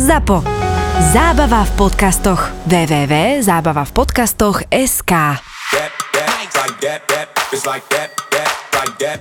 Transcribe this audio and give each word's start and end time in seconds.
ZAPO. 0.00 0.40
Zábava 1.12 1.60
v 1.60 1.72
podcastoch. 1.76 2.48
that. 8.96 9.20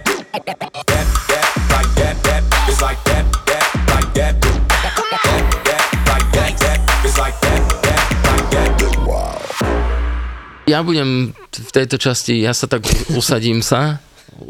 Ja 10.63 10.79
budem 10.85 11.35
v 11.35 11.71
tejto 11.75 11.99
časti, 11.99 12.39
ja 12.39 12.55
sa 12.55 12.71
tak 12.71 12.87
usadím 13.11 13.59
sa, 13.59 13.99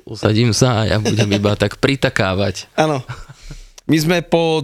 usadím 0.05 0.53
sa 0.53 0.85
a 0.85 0.93
ja 0.93 0.97
budem 1.01 1.31
iba 1.41 1.57
tak 1.57 1.81
pritakávať. 1.81 2.69
Áno. 2.77 3.01
My 3.89 3.97
sme 3.97 4.21
po, 4.21 4.61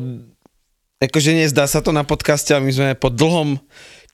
akože 1.08 1.32
nezdá 1.34 1.66
sa 1.66 1.80
to 1.80 1.94
na 1.94 2.04
podcaste, 2.04 2.52
ale 2.54 2.66
my 2.66 2.74
sme 2.74 2.90
po 2.98 3.10
dlhom 3.10 3.58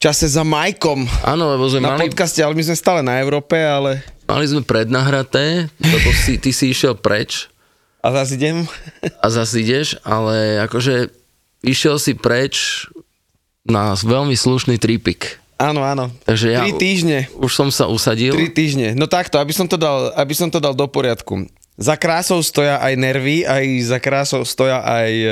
čase 0.01 0.25
za 0.25 0.41
Majkom 0.41 1.05
Áno, 1.21 1.53
lebo 1.53 1.69
sme 1.69 1.85
na 1.85 1.93
mali, 1.93 2.09
podcaste, 2.09 2.41
ale 2.41 2.57
my 2.57 2.63
sme 2.65 2.75
stále 2.75 3.01
na 3.05 3.21
Európe, 3.21 3.53
ale... 3.53 4.01
mali 4.25 4.45
sme 4.49 4.65
prednahraté, 4.65 5.69
lebo 5.77 6.09
si, 6.15 6.41
ty 6.41 6.49
si 6.49 6.73
išiel 6.73 6.97
preč 6.97 7.51
A 8.01 8.09
zase 8.09 8.35
idem. 8.37 8.65
a 9.21 9.27
zase 9.29 9.61
ideš, 9.61 10.01
ale 10.01 10.57
akože 10.65 11.13
išiel 11.61 12.01
si 12.01 12.17
preč 12.17 12.87
na 13.61 13.93
veľmi 13.93 14.33
slušný 14.33 14.81
tripik. 14.81 15.37
Áno, 15.61 15.85
áno. 15.85 16.09
Takže 16.25 16.57
ja 16.57 16.65
Tri 16.65 16.73
týždne. 16.73 17.29
už 17.37 17.53
som 17.53 17.69
sa 17.69 17.85
usadil. 17.85 18.33
Tri 18.33 18.49
týždne. 18.49 18.97
No 18.97 19.05
takto, 19.05 19.37
aby 19.37 19.53
som 19.53 19.69
to 19.69 19.77
dal, 19.77 20.09
aby 20.17 20.33
som 20.33 20.49
to 20.49 20.57
dal 20.57 20.73
do 20.73 20.89
poriadku. 20.89 21.45
Za 21.77 21.93
krásou 22.01 22.41
stoja 22.41 22.81
aj 22.81 22.93
nervy, 22.97 23.45
aj 23.45 23.65
za 23.85 24.01
krásou 24.01 24.41
stoja 24.41 24.81
aj 24.81 25.11
e, 25.13 25.29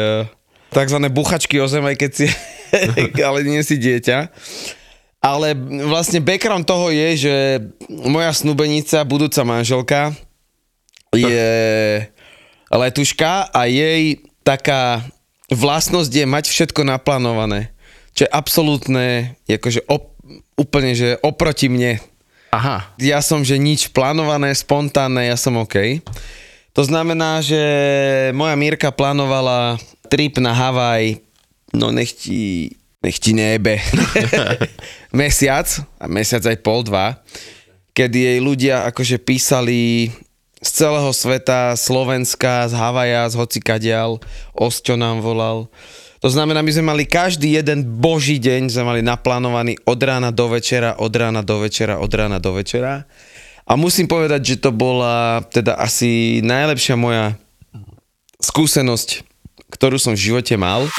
takzvané 0.70 1.10
buchačky 1.10 1.58
o 1.62 1.68
zem, 1.68 1.86
aj 1.86 1.96
keď 1.98 2.12
si, 2.14 2.28
ale 3.28 3.46
nie 3.46 3.62
si 3.66 3.78
dieťa. 3.78 4.30
Ale 5.20 5.52
vlastne 5.92 6.24
background 6.24 6.64
toho 6.64 6.96
je, 6.96 7.28
že 7.28 7.36
moja 7.92 8.32
snúbenica, 8.32 9.04
budúca 9.04 9.44
manželka, 9.44 10.16
je 11.12 11.52
letuška 12.72 13.52
a 13.52 13.68
jej 13.68 14.24
taká 14.48 15.04
vlastnosť 15.52 16.12
je 16.14 16.26
mať 16.26 16.46
všetko 16.48 16.86
naplánované. 16.86 17.74
Čo 18.14 18.30
je 18.30 18.32
absolútne, 18.32 19.36
akože 19.50 19.84
op, 19.90 20.14
úplne, 20.56 20.94
že 20.94 21.18
oproti 21.26 21.68
mne. 21.68 21.98
Aha, 22.50 22.98
Ja 22.98 23.22
som, 23.22 23.46
že 23.46 23.62
nič 23.62 23.94
plánované, 23.94 24.50
spontánne, 24.58 25.30
ja 25.30 25.38
som 25.38 25.62
OK. 25.62 26.02
To 26.74 26.82
znamená, 26.82 27.46
že 27.46 27.62
moja 28.34 28.58
Mírka 28.58 28.90
plánovala 28.90 29.78
trip 30.10 30.42
na 30.42 30.58
Havaj, 30.58 31.22
no 31.78 31.94
nech 31.94 32.18
ti, 32.18 32.74
nech 33.06 33.22
ti 33.22 33.38
nebe. 33.38 33.78
mesiac, 35.14 35.70
a 36.02 36.06
mesiac 36.10 36.44
aj 36.50 36.58
pol, 36.66 36.82
dva, 36.82 37.22
kedy 37.94 38.18
jej 38.18 38.40
ľudia 38.42 38.90
akože 38.90 39.22
písali 39.22 40.10
z 40.60 40.70
celého 40.70 41.12
sveta, 41.16 41.78
Slovenska, 41.80 42.68
z 42.68 42.74
Havaja, 42.76 43.32
z 43.32 43.36
hocikadial, 43.40 44.20
Osťo 44.52 45.00
nám 45.00 45.24
volal. 45.24 45.72
To 46.20 46.28
znamená, 46.28 46.60
my 46.60 46.72
sme 46.76 46.86
mali 46.92 47.04
každý 47.08 47.56
jeden 47.56 47.96
boží 47.96 48.44
deň, 48.44 48.68
sme 48.68 48.84
mali 48.84 49.00
naplánovaný 49.00 49.80
od 49.88 50.00
rána 50.04 50.36
do 50.36 50.52
večera, 50.52 51.00
od 51.00 51.16
rána 51.16 51.40
do 51.48 51.64
večera, 51.64 51.96
od 51.96 52.12
rána 52.12 52.44
do 52.44 52.52
večera. 52.52 53.08
A 53.64 53.80
musím 53.80 54.12
povedať, 54.12 54.56
že 54.56 54.56
to 54.60 54.76
bola 54.76 55.40
teda 55.48 55.80
asi 55.80 56.44
najlepšia 56.44 57.00
moja 57.00 57.40
skúsenosť, 58.44 59.29
ktorú 59.70 60.02
som 60.02 60.18
v 60.18 60.34
živote 60.34 60.58
mal. 60.58 60.90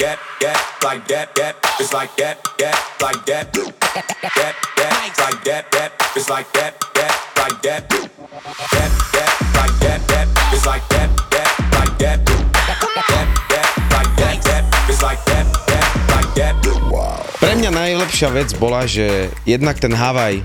Pre 17.41 17.53
mňa 17.59 17.71
najlepšia 17.73 18.29
vec 18.31 18.49
bola, 18.55 18.87
že 18.87 19.27
jednak 19.43 19.75
ten 19.77 19.91
Havaj, 19.91 20.39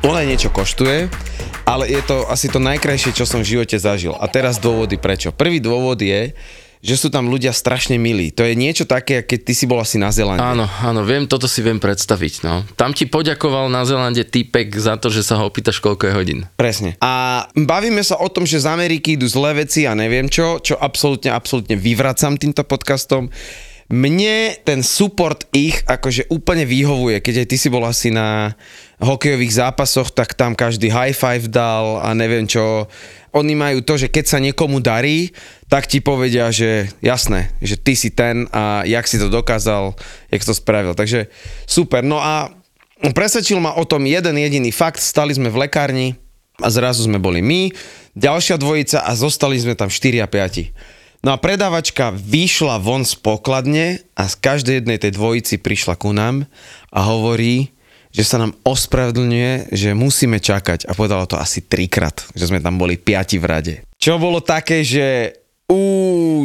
on 0.00 0.16
aj 0.16 0.26
niečo 0.26 0.48
koštuje, 0.48 1.12
ale 1.68 1.86
je 1.86 2.02
to 2.02 2.24
asi 2.26 2.48
to 2.48 2.58
najkrajšie, 2.58 3.12
čo 3.14 3.28
som 3.28 3.44
v 3.44 3.54
živote 3.54 3.76
zažil. 3.76 4.16
A 4.16 4.26
teraz 4.26 4.56
dôvody 4.56 4.96
prečo. 4.96 5.30
Prvý 5.30 5.60
dôvod 5.60 6.00
je, 6.00 6.32
že 6.80 6.96
sú 6.96 7.12
tam 7.12 7.28
ľudia 7.28 7.52
strašne 7.52 8.00
milí. 8.00 8.32
To 8.32 8.40
je 8.40 8.56
niečo 8.56 8.88
také, 8.88 9.20
keď 9.20 9.38
ty 9.44 9.52
si 9.52 9.68
bol 9.68 9.84
asi 9.84 10.00
na 10.00 10.08
Zelande. 10.08 10.40
áno, 10.40 10.64
áno, 10.64 11.04
viem, 11.04 11.28
toto 11.28 11.44
si 11.44 11.60
viem 11.60 11.76
predstaviť. 11.76 12.34
No. 12.40 12.64
Tam 12.72 12.96
ti 12.96 13.04
poďakoval 13.04 13.68
na 13.68 13.84
Zelande 13.84 14.24
typek 14.24 14.72
za 14.80 14.96
to, 14.96 15.12
že 15.12 15.20
sa 15.20 15.36
ho 15.36 15.52
opýtaš, 15.52 15.76
koľko 15.84 16.08
je 16.08 16.12
hodín. 16.16 16.40
Presne. 16.56 16.96
A 17.04 17.44
bavíme 17.52 18.00
sa 18.00 18.16
o 18.16 18.32
tom, 18.32 18.48
že 18.48 18.64
z 18.64 18.72
Ameriky 18.72 19.20
idú 19.20 19.28
zlé 19.28 19.68
veci 19.68 19.84
a 19.84 19.92
neviem 19.92 20.32
čo, 20.32 20.56
čo 20.64 20.80
absolútne, 20.80 21.28
absolútne 21.28 21.76
vyvracam 21.76 22.40
týmto 22.40 22.64
podcastom. 22.64 23.28
Mne 23.90 24.54
ten 24.62 24.86
support 24.86 25.50
ich 25.50 25.82
akože 25.82 26.30
úplne 26.30 26.62
vyhovuje, 26.62 27.18
keď 27.18 27.42
aj 27.42 27.46
ty 27.50 27.56
si 27.58 27.68
bol 27.68 27.82
asi 27.82 28.14
na 28.14 28.54
hokejových 29.02 29.66
zápasoch, 29.66 30.14
tak 30.14 30.38
tam 30.38 30.54
každý 30.54 30.94
high 30.94 31.12
five 31.12 31.50
dal 31.50 31.98
a 31.98 32.14
neviem 32.14 32.46
čo. 32.46 32.86
Oni 33.34 33.58
majú 33.58 33.82
to, 33.82 33.98
že 33.98 34.06
keď 34.06 34.24
sa 34.30 34.38
niekomu 34.38 34.78
darí, 34.78 35.34
tak 35.70 35.86
ti 35.86 36.02
povedia, 36.02 36.50
že 36.50 36.90
jasné, 36.98 37.54
že 37.62 37.78
ty 37.78 37.94
si 37.94 38.10
ten 38.10 38.50
a 38.50 38.82
jak 38.82 39.06
si 39.06 39.22
to 39.22 39.30
dokázal, 39.30 39.94
jak 40.26 40.42
to 40.42 40.50
spravil. 40.50 40.98
Takže 40.98 41.30
super. 41.62 42.02
No 42.02 42.18
a 42.18 42.50
presvedčil 43.14 43.62
ma 43.62 43.78
o 43.78 43.86
tom 43.86 44.02
jeden 44.02 44.34
jediný 44.34 44.74
fakt. 44.74 44.98
Stali 44.98 45.30
sme 45.30 45.46
v 45.46 45.70
lekárni 45.70 46.18
a 46.58 46.68
zrazu 46.74 47.06
sme 47.06 47.22
boli 47.22 47.38
my, 47.38 47.70
ďalšia 48.18 48.58
dvojica 48.58 49.06
a 49.06 49.14
zostali 49.14 49.62
sme 49.62 49.78
tam 49.78 49.86
4 49.86 50.20
a 50.20 50.28
5. 50.28 51.22
No 51.22 51.36
a 51.36 51.40
predávačka 51.40 52.10
vyšla 52.18 52.82
von 52.82 53.06
z 53.06 53.14
pokladne 53.14 54.02
a 54.18 54.26
z 54.26 54.34
každej 54.42 54.74
jednej 54.82 54.98
tej 54.98 55.14
dvojici 55.14 55.62
prišla 55.62 55.94
ku 55.94 56.10
nám 56.10 56.50
a 56.90 57.00
hovorí, 57.06 57.70
že 58.10 58.26
sa 58.26 58.42
nám 58.42 58.58
ospravedlňuje, 58.66 59.70
že 59.70 59.94
musíme 59.94 60.42
čakať 60.42 60.90
a 60.90 60.96
povedala 60.98 61.30
to 61.30 61.38
asi 61.38 61.62
trikrát, 61.62 62.26
že 62.34 62.50
sme 62.50 62.58
tam 62.58 62.74
boli 62.74 62.98
piati 62.98 63.38
v 63.38 63.46
rade. 63.46 63.74
Čo 64.00 64.18
bolo 64.18 64.42
také, 64.42 64.82
že 64.82 65.38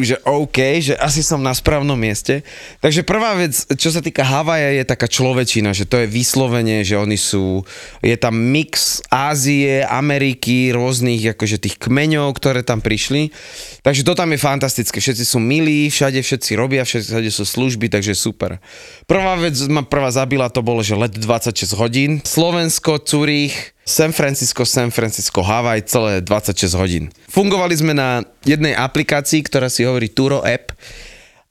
Že 0.05 0.21
OK, 0.21 0.85
že 0.85 0.93
asi 1.01 1.25
som 1.25 1.41
na 1.41 1.49
správnom 1.49 1.97
mieste. 1.97 2.45
Takže 2.77 3.01
prvá 3.01 3.33
vec, 3.33 3.57
čo 3.73 3.89
sa 3.89 3.97
týka 3.97 4.21
Havaja, 4.21 4.69
je 4.69 4.85
taká 4.85 5.09
človečina, 5.09 5.73
že 5.73 5.89
to 5.89 5.97
je 5.97 6.05
vyslovene, 6.05 6.85
že 6.85 6.93
oni 6.93 7.17
sú, 7.17 7.65
je 8.05 8.13
tam 8.21 8.37
mix 8.37 9.01
Ázie, 9.09 9.81
Ameriky, 9.81 10.69
rôznych 10.69 11.33
akože 11.33 11.57
tých 11.57 11.81
kmeňov, 11.81 12.37
ktoré 12.37 12.61
tam 12.61 12.85
prišli. 12.85 13.33
Takže 13.81 14.05
to 14.05 14.13
tam 14.13 14.29
je 14.29 14.39
fantastické, 14.41 15.01
všetci 15.01 15.25
sú 15.25 15.41
milí, 15.41 15.89
všade 15.89 16.21
všetci 16.21 16.51
robia, 16.53 16.85
všade, 16.85 17.29
sú 17.33 17.49
služby, 17.49 17.89
takže 17.89 18.13
super. 18.13 18.61
Prvá 19.09 19.41
vec 19.41 19.57
ma 19.65 19.81
prvá 19.81 20.13
zabila, 20.13 20.53
to 20.53 20.61
bolo, 20.61 20.85
že 20.85 20.93
let 20.93 21.17
26 21.17 21.73
hodín. 21.81 22.21
Slovensko, 22.21 23.01
Zurich, 23.01 23.74
San 23.85 24.09
Francisco, 24.17 24.65
San 24.65 24.89
Francisco, 24.89 25.45
Hawaii, 25.45 25.85
celé 25.85 26.17
26 26.25 26.73
hodín. 26.73 27.13
Fungovali 27.29 27.77
sme 27.77 27.93
na 27.93 28.25
jednej 28.41 28.73
aplikácii, 28.73 29.45
ktorá 29.45 29.69
si 29.69 29.85
hovorí 29.85 30.09
Turo 30.09 30.41
App 30.41 30.73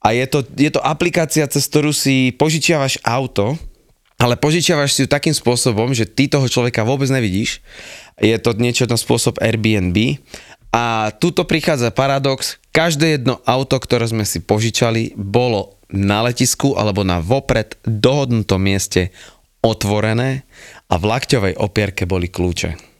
a 0.02 0.10
je 0.10 0.26
to, 0.26 0.42
je 0.58 0.74
to 0.74 0.82
aplikácia, 0.82 1.46
cez 1.46 1.70
ktorú 1.70 1.94
si 1.94 2.34
požičiavaš 2.34 2.98
auto, 3.06 3.54
ale 4.18 4.34
požičiavaš 4.34 4.98
si 4.98 5.06
ju 5.06 5.08
takým 5.08 5.30
spôsobom, 5.30 5.94
že 5.94 6.10
ty 6.10 6.26
toho 6.26 6.50
človeka 6.50 6.82
vôbec 6.82 7.06
nevidíš. 7.06 7.62
Je 8.18 8.34
to 8.42 8.50
niečo 8.58 8.90
na 8.90 8.98
spôsob 8.98 9.38
Airbnb. 9.38 10.18
A 10.74 11.14
tuto 11.22 11.46
prichádza 11.46 11.94
paradox. 11.94 12.58
Každé 12.74 13.22
jedno 13.22 13.38
auto, 13.46 13.78
ktoré 13.78 14.10
sme 14.10 14.26
si 14.26 14.42
požičali, 14.42 15.14
bolo 15.14 15.78
na 15.86 16.26
letisku 16.26 16.74
alebo 16.74 17.06
na 17.06 17.22
vopred 17.22 17.78
dohodnutom 17.86 18.58
mieste 18.58 19.14
otvorené 19.64 20.44
a 20.88 20.94
v 21.00 21.04
lakťovej 21.04 21.54
opierke 21.60 22.04
boli 22.04 22.28
kľúče. 22.28 22.94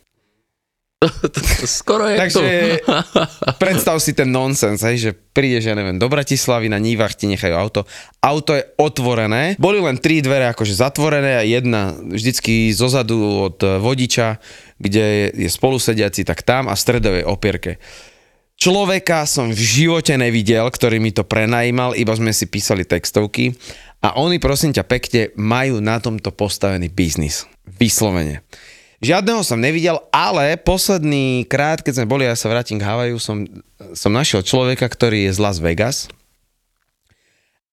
Skoro 1.69 2.09
je 2.09 2.17
Takže 2.17 2.41
tu. 2.41 2.89
predstav 3.63 4.01
si 4.01 4.17
ten 4.17 4.29
nonsens, 4.33 4.81
hej, 4.81 4.97
že 4.97 5.11
prídeš, 5.13 5.69
ja 5.69 5.77
neviem, 5.77 6.01
do 6.01 6.09
Bratislavy, 6.09 6.73
na 6.73 6.81
Nívach 6.81 7.13
ti 7.13 7.29
nechajú 7.29 7.55
auto. 7.55 7.81
Auto 8.25 8.57
je 8.57 8.65
otvorené, 8.81 9.59
boli 9.61 9.81
len 9.81 10.01
tri 10.01 10.25
dvere 10.25 10.49
akože 10.53 10.75
zatvorené 10.75 11.41
a 11.41 11.45
jedna 11.45 11.93
vždycky 11.93 12.73
zozadu 12.73 13.53
od 13.53 13.59
vodiča, 13.61 14.41
kde 14.81 15.35
je 15.37 15.49
spolusediaci, 15.51 16.25
tak 16.25 16.41
tam 16.41 16.73
a 16.73 16.75
v 16.75 16.83
stredovej 16.83 17.25
opierke. 17.29 17.77
Človeka 18.55 19.27
som 19.27 19.51
v 19.51 19.59
živote 19.59 20.15
nevidel, 20.15 20.63
ktorý 20.71 21.03
mi 21.03 21.11
to 21.11 21.27
prenajímal, 21.27 21.99
iba 21.99 22.15
sme 22.15 22.31
si 22.31 22.47
písali 22.47 22.87
textovky 22.87 23.51
a 24.05 24.13
oni 24.21 24.37
prosím 24.37 24.77
ťa 24.77 24.85
pekne 24.85 25.33
majú 25.33 25.81
na 25.81 25.97
tomto 25.97 26.29
postavený 26.29 26.93
biznis. 26.93 27.49
Vyslovene. 27.81 28.45
Žiadneho 29.01 29.41
som 29.41 29.57
nevidel, 29.57 29.97
ale 30.13 30.61
posledný 30.61 31.49
krát, 31.49 31.81
keď 31.81 32.05
sme 32.05 32.11
boli, 32.13 32.29
ja 32.29 32.37
sa 32.37 32.53
vrátim 32.53 32.77
k 32.77 32.85
Havaju, 32.85 33.17
som, 33.17 33.49
som 33.97 34.13
našiel 34.13 34.45
človeka, 34.45 34.85
ktorý 34.85 35.29
je 35.29 35.33
z 35.33 35.39
Las 35.41 35.59
Vegas 35.61 36.13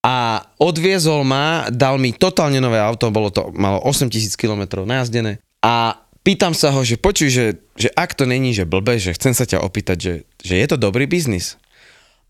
a 0.01 0.41
odviezol 0.57 1.21
ma, 1.21 1.69
dal 1.69 2.01
mi 2.01 2.09
totálne 2.15 2.57
nové 2.57 2.81
auto, 2.81 3.13
bolo 3.13 3.29
to, 3.29 3.53
malo 3.53 3.77
8000 3.85 4.33
km 4.33 4.81
najazdené 4.81 5.37
a 5.61 5.93
pýtam 6.25 6.57
sa 6.57 6.73
ho, 6.73 6.81
že 6.81 6.97
počuj, 6.97 7.29
že, 7.29 7.45
že 7.77 7.93
ak 7.93 8.17
to 8.17 8.25
není, 8.25 8.49
že 8.51 8.65
blbe, 8.65 8.97
že 8.97 9.13
chcem 9.13 9.37
sa 9.37 9.45
ťa 9.45 9.61
opýtať, 9.61 9.97
že, 10.01 10.13
že 10.41 10.55
je 10.57 10.67
to 10.67 10.77
dobrý 10.81 11.05
biznis. 11.05 11.60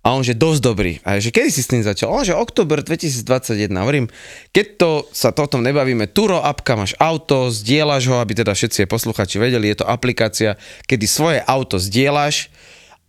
A 0.01 0.18
on, 0.18 0.25
že 0.25 0.33
dosť 0.33 0.62
dobrý. 0.65 0.98
A 1.06 1.21
že 1.21 1.30
kedy 1.30 1.50
si 1.53 1.62
s 1.62 1.69
tým 1.69 1.86
začal? 1.86 2.09
On, 2.09 2.25
že 2.25 2.33
október 2.33 2.81
2021. 2.81 3.69
Hovorím, 3.69 4.09
keď 4.50 4.65
to 4.81 4.89
sa 5.13 5.30
to 5.30 5.45
o 5.45 5.51
tom 5.51 5.62
nebavíme, 5.62 6.09
Turo 6.09 6.42
apka, 6.42 6.74
máš 6.74 6.98
auto, 6.98 7.53
zdieľaš 7.53 8.09
ho, 8.09 8.18
aby 8.18 8.33
teda 8.33 8.57
všetci 8.57 8.89
posluchači 8.89 9.38
vedeli, 9.38 9.69
je 9.69 9.86
to 9.86 9.86
aplikácia, 9.86 10.57
kedy 10.89 11.06
svoje 11.06 11.39
auto 11.45 11.77
zdieľaš, 11.77 12.50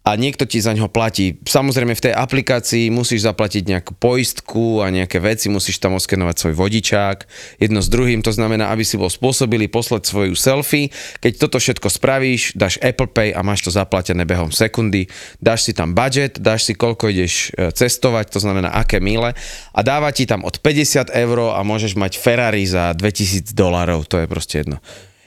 a 0.02 0.18
niekto 0.18 0.42
ti 0.50 0.58
za 0.58 0.74
ňo 0.74 0.90
platí. 0.90 1.38
Samozrejme 1.46 1.94
v 1.94 2.04
tej 2.10 2.14
aplikácii 2.18 2.90
musíš 2.90 3.22
zaplatiť 3.22 3.62
nejakú 3.70 3.94
poistku 3.94 4.82
a 4.82 4.90
nejaké 4.90 5.22
veci, 5.22 5.46
musíš 5.46 5.78
tam 5.78 5.94
oskenovať 5.94 6.36
svoj 6.42 6.54
vodičák, 6.58 7.18
jedno 7.62 7.78
s 7.78 7.86
druhým, 7.86 8.18
to 8.18 8.34
znamená, 8.34 8.74
aby 8.74 8.82
si 8.82 8.98
bol 8.98 9.06
spôsobili 9.06 9.70
poslať 9.70 10.02
svoju 10.10 10.34
selfie. 10.34 10.90
Keď 11.22 11.32
toto 11.38 11.62
všetko 11.62 11.86
spravíš, 11.86 12.58
dáš 12.58 12.82
Apple 12.82 13.14
Pay 13.14 13.30
a 13.30 13.46
máš 13.46 13.62
to 13.62 13.70
zaplatené 13.70 14.26
behom 14.26 14.50
sekundy, 14.50 15.06
dáš 15.38 15.70
si 15.70 15.72
tam 15.72 15.94
budget, 15.94 16.42
dáš 16.42 16.66
si 16.66 16.74
koľko 16.74 17.06
ideš 17.06 17.54
e, 17.54 17.70
cestovať, 17.70 18.34
to 18.34 18.42
znamená 18.42 18.74
aké 18.74 18.98
míle 18.98 19.38
a 19.70 19.80
dáva 19.86 20.10
ti 20.10 20.26
tam 20.26 20.42
od 20.42 20.58
50 20.58 21.14
eur 21.14 21.54
a 21.54 21.62
môžeš 21.62 21.94
mať 21.94 22.18
Ferrari 22.18 22.66
za 22.66 22.90
2000 22.90 23.54
dolárov, 23.54 24.02
to 24.10 24.18
je 24.18 24.26
proste 24.26 24.66
jedno. 24.66 24.82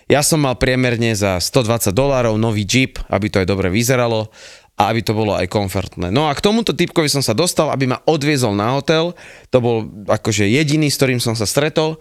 Ja 0.06 0.22
som 0.22 0.38
mal 0.38 0.54
priemerne 0.54 1.18
za 1.18 1.42
120 1.42 1.90
dolárov 1.90 2.38
nový 2.38 2.62
Jeep, 2.62 3.02
aby 3.10 3.26
to 3.26 3.42
aj 3.42 3.50
dobre 3.50 3.74
vyzeralo 3.74 4.30
a 4.76 4.92
aby 4.92 5.02
to 5.02 5.16
bolo 5.16 5.32
aj 5.32 5.48
komfortné. 5.48 6.12
No 6.12 6.28
a 6.28 6.36
k 6.36 6.44
tomuto 6.44 6.76
typkovi 6.76 7.08
som 7.08 7.24
sa 7.24 7.32
dostal, 7.32 7.72
aby 7.72 7.88
ma 7.88 8.04
odviezol 8.04 8.52
na 8.52 8.76
hotel. 8.76 9.16
To 9.56 9.58
bol 9.64 9.78
akože 10.12 10.44
jediný, 10.52 10.92
s 10.92 11.00
ktorým 11.00 11.24
som 11.24 11.32
sa 11.32 11.48
stretol. 11.48 11.96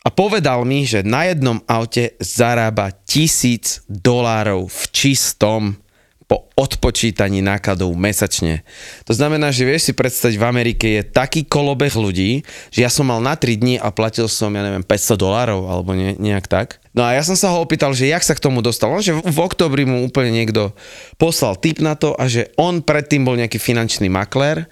A 0.00 0.08
povedal 0.08 0.64
mi, 0.64 0.86
že 0.88 1.04
na 1.04 1.28
jednom 1.28 1.60
aute 1.68 2.16
zarába 2.22 2.94
tisíc 3.04 3.84
dolárov 3.90 4.70
v 4.70 4.82
čistom 4.94 5.76
po 6.26 6.50
odpočítaní 6.58 7.38
nákladov 7.38 7.94
mesačne. 7.94 8.66
To 9.06 9.14
znamená, 9.14 9.54
že 9.54 9.62
vieš 9.62 9.90
si 9.90 9.92
predstaviť, 9.94 10.34
v 10.34 10.48
Amerike 10.50 10.86
je 10.98 11.02
taký 11.06 11.46
kolobeh 11.46 11.94
ľudí, 11.94 12.42
že 12.74 12.82
ja 12.82 12.90
som 12.90 13.06
mal 13.06 13.22
na 13.22 13.38
3 13.38 13.54
dní 13.54 13.74
a 13.78 13.94
platil 13.94 14.26
som, 14.26 14.50
ja 14.50 14.66
neviem, 14.66 14.82
500 14.82 15.14
dolárov 15.14 15.70
alebo 15.70 15.94
ne, 15.94 16.18
nejak 16.18 16.50
tak. 16.50 16.82
No 16.98 17.06
a 17.06 17.14
ja 17.14 17.22
som 17.22 17.38
sa 17.38 17.54
ho 17.54 17.62
opýtal, 17.62 17.94
že 17.94 18.10
jak 18.10 18.26
sa 18.26 18.34
k 18.34 18.42
tomu 18.42 18.58
dostal. 18.58 18.90
On, 18.90 18.98
že 18.98 19.14
v 19.14 19.38
oktobri 19.38 19.86
mu 19.86 20.02
úplne 20.02 20.34
niekto 20.34 20.74
poslal 21.14 21.54
tip 21.54 21.78
na 21.78 21.94
to 21.94 22.18
a 22.18 22.26
že 22.26 22.50
on 22.58 22.82
predtým 22.82 23.22
bol 23.22 23.38
nejaký 23.38 23.62
finančný 23.62 24.10
maklér 24.10 24.66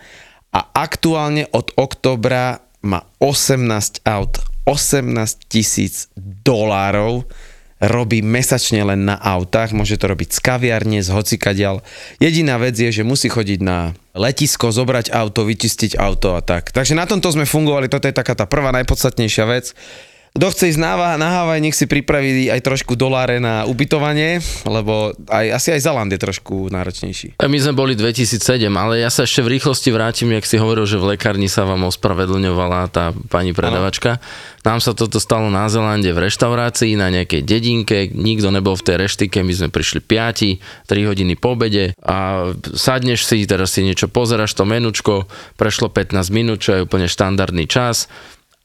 a 0.50 0.60
aktuálne 0.74 1.46
od 1.54 1.70
oktobra 1.78 2.66
má 2.82 3.06
18 3.22 4.02
aut, 4.02 4.42
18 4.66 5.06
tisíc 5.46 6.10
dolárov 6.18 7.28
robí 7.88 8.24
mesačne 8.24 8.84
len 8.84 9.04
na 9.08 9.16
autách, 9.18 9.76
môže 9.76 10.00
to 10.00 10.08
robiť 10.08 10.34
z 10.34 10.38
kaviarne, 10.40 10.98
z 11.04 11.10
hocikadial. 11.12 11.84
Jediná 12.18 12.56
vec 12.56 12.76
je, 12.76 12.90
že 12.90 13.06
musí 13.06 13.28
chodiť 13.28 13.60
na 13.60 13.92
letisko, 14.14 14.70
zobrať 14.70 15.10
auto, 15.10 15.44
vyčistiť 15.44 15.98
auto 15.98 16.38
a 16.38 16.40
tak. 16.40 16.70
Takže 16.70 16.94
na 16.94 17.04
tomto 17.04 17.30
sme 17.34 17.48
fungovali, 17.48 17.90
toto 17.90 18.06
je 18.06 18.14
taká 18.14 18.38
tá 18.38 18.46
prvá 18.46 18.70
najpodstatnejšia 18.72 19.44
vec. 19.50 19.74
Kto 20.34 20.50
chce 20.50 20.74
ísť 20.74 20.82
na, 20.82 21.14
na 21.14 21.30
Havaj, 21.30 21.62
nech 21.62 21.78
si 21.78 21.86
pripraví 21.86 22.50
aj 22.50 22.58
trošku 22.58 22.98
doláre 22.98 23.38
na 23.38 23.70
ubytovanie, 23.70 24.42
lebo 24.66 25.14
aj, 25.30 25.46
asi 25.62 25.78
aj 25.78 25.86
Zaland 25.86 26.10
je 26.10 26.18
trošku 26.18 26.74
náročnejší. 26.74 27.38
My 27.38 27.58
sme 27.62 27.70
boli 27.70 27.94
2007, 27.94 28.66
ale 28.74 28.98
ja 28.98 29.14
sa 29.14 29.30
ešte 29.30 29.46
v 29.46 29.54
rýchlosti 29.54 29.94
vrátim, 29.94 30.34
jak 30.34 30.42
si 30.42 30.58
hovoril, 30.58 30.90
že 30.90 30.98
v 30.98 31.14
lekárni 31.14 31.46
sa 31.46 31.62
vám 31.62 31.86
ospravedlňovala 31.86 32.90
tá 32.90 33.14
pani 33.30 33.54
predavačka. 33.54 34.18
Nám 34.66 34.82
sa 34.82 34.90
toto 34.90 35.22
stalo 35.22 35.54
na 35.54 35.70
Zelande 35.70 36.10
v 36.10 36.26
reštaurácii 36.26 36.98
na 36.98 37.14
nejakej 37.14 37.46
dedinke, 37.46 38.10
nikto 38.10 38.50
nebol 38.50 38.74
v 38.74 38.90
tej 38.90 39.06
reštike, 39.06 39.38
my 39.38 39.54
sme 39.54 39.68
prišli 39.70 40.02
5, 40.02 40.90
3 40.90 41.10
hodiny 41.14 41.38
po 41.38 41.54
obede 41.54 41.94
a 42.02 42.50
sadneš 42.74 43.22
si, 43.22 43.46
teraz 43.46 43.78
si 43.78 43.86
niečo 43.86 44.10
pozeráš, 44.10 44.58
to 44.58 44.66
menučko, 44.66 45.30
prešlo 45.54 45.94
15 45.94 46.18
minút, 46.34 46.58
čo 46.58 46.74
je 46.74 46.82
úplne 46.82 47.06
štandardný 47.06 47.70
čas 47.70 48.10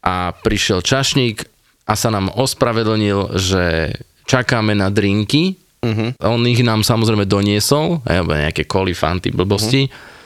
a 0.01 0.33
prišiel 0.33 0.81
čašník, 0.81 1.58
a 1.89 1.97
sa 1.97 2.13
nám 2.13 2.30
ospravedlnil, 2.38 3.33
že 3.33 3.97
čakáme 4.30 4.77
na 4.77 4.94
drinky. 4.94 5.57
Uh-huh. 5.81 6.13
On 6.21 6.38
ich 6.45 6.62
nám 6.62 6.86
samozrejme 6.86 7.25
doniesol, 7.25 8.06
alebo 8.06 8.38
nejaké 8.38 8.69
kolifanty, 8.69 9.33
blbosti. 9.33 9.89
Uh-huh. 9.89 10.18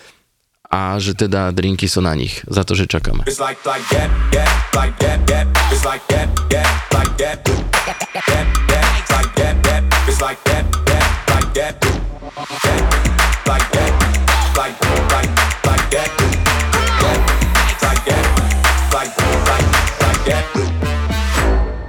A 0.74 0.98
že 1.00 1.15
teda 1.15 1.56
drinky 1.56 1.88
sú 1.88 2.04
na 2.04 2.12
nich, 2.18 2.44
za 2.50 2.65
to, 2.68 2.75
že 2.75 2.89
čakáme. 2.89 3.24
Like, 3.24 3.63
like 3.63 3.88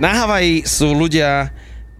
Na 0.04 0.12
Havaji 0.20 0.68
sú 0.68 0.92
ľudia 0.92 1.48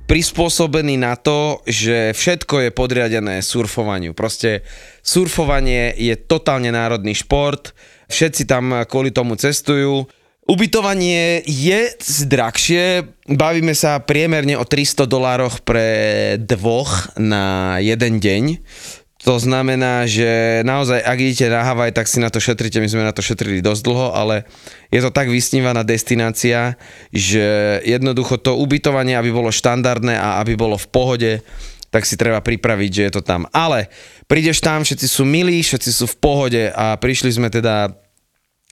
prispôsobení 0.05 1.01
na 1.01 1.17
to, 1.17 1.65
že 1.65 2.13
všetko 2.13 2.69
je 2.69 2.77
podriadené 2.77 3.41
surfovaniu. 3.41 4.13
Proste 4.13 4.61
surfovanie 5.01 5.97
je 5.97 6.13
totálne 6.13 6.69
národný 6.69 7.17
šport, 7.17 7.73
všetci 8.13 8.45
tam 8.45 8.85
kvôli 8.85 9.09
tomu 9.09 9.41
cestujú. 9.41 10.05
Ubytovanie 10.45 11.49
je 11.49 11.97
drahšie, 12.29 13.09
bavíme 13.25 13.73
sa 13.73 13.97
priemerne 14.05 14.61
o 14.61 14.69
300 14.69 15.09
dolároch 15.09 15.65
pre 15.65 16.37
dvoch 16.37 17.09
na 17.17 17.81
jeden 17.81 18.21
deň. 18.21 18.45
To 19.25 19.41
znamená, 19.41 20.05
že 20.05 20.61
naozaj, 20.69 21.01
ak 21.01 21.17
idete 21.17 21.49
na 21.49 21.65
Havaj, 21.65 21.97
tak 21.97 22.05
si 22.13 22.21
na 22.21 22.29
to 22.29 22.45
šetrite, 22.45 22.77
my 22.77 22.89
sme 22.93 23.09
na 23.09 23.17
to 23.17 23.25
šetrili 23.25 23.65
dosť 23.65 23.83
dlho, 23.89 24.09
ale 24.13 24.45
je 24.93 25.01
to 25.01 25.09
tak 25.09 25.33
vysnívaná 25.33 25.81
destinácia, 25.81 26.77
že 27.09 27.81
jednoducho 27.89 28.37
to 28.37 28.53
ubytovanie, 28.61 29.17
aby 29.17 29.33
bolo 29.33 29.49
štandardné 29.49 30.21
a 30.21 30.45
aby 30.45 30.61
bolo 30.61 30.77
v 30.77 30.89
pohode, 30.93 31.33
tak 31.89 32.05
si 32.05 32.21
treba 32.21 32.45
pripraviť, 32.45 32.91
že 32.93 33.03
je 33.09 33.13
to 33.17 33.23
tam. 33.25 33.49
Ale 33.57 33.89
prídeš 34.29 34.61
tam, 34.61 34.85
všetci 34.85 35.09
sú 35.09 35.25
milí, 35.25 35.65
všetci 35.65 35.89
sú 35.89 36.05
v 36.05 36.21
pohode 36.21 36.63
a 36.77 36.93
prišli 37.01 37.33
sme 37.33 37.49
teda 37.49 37.97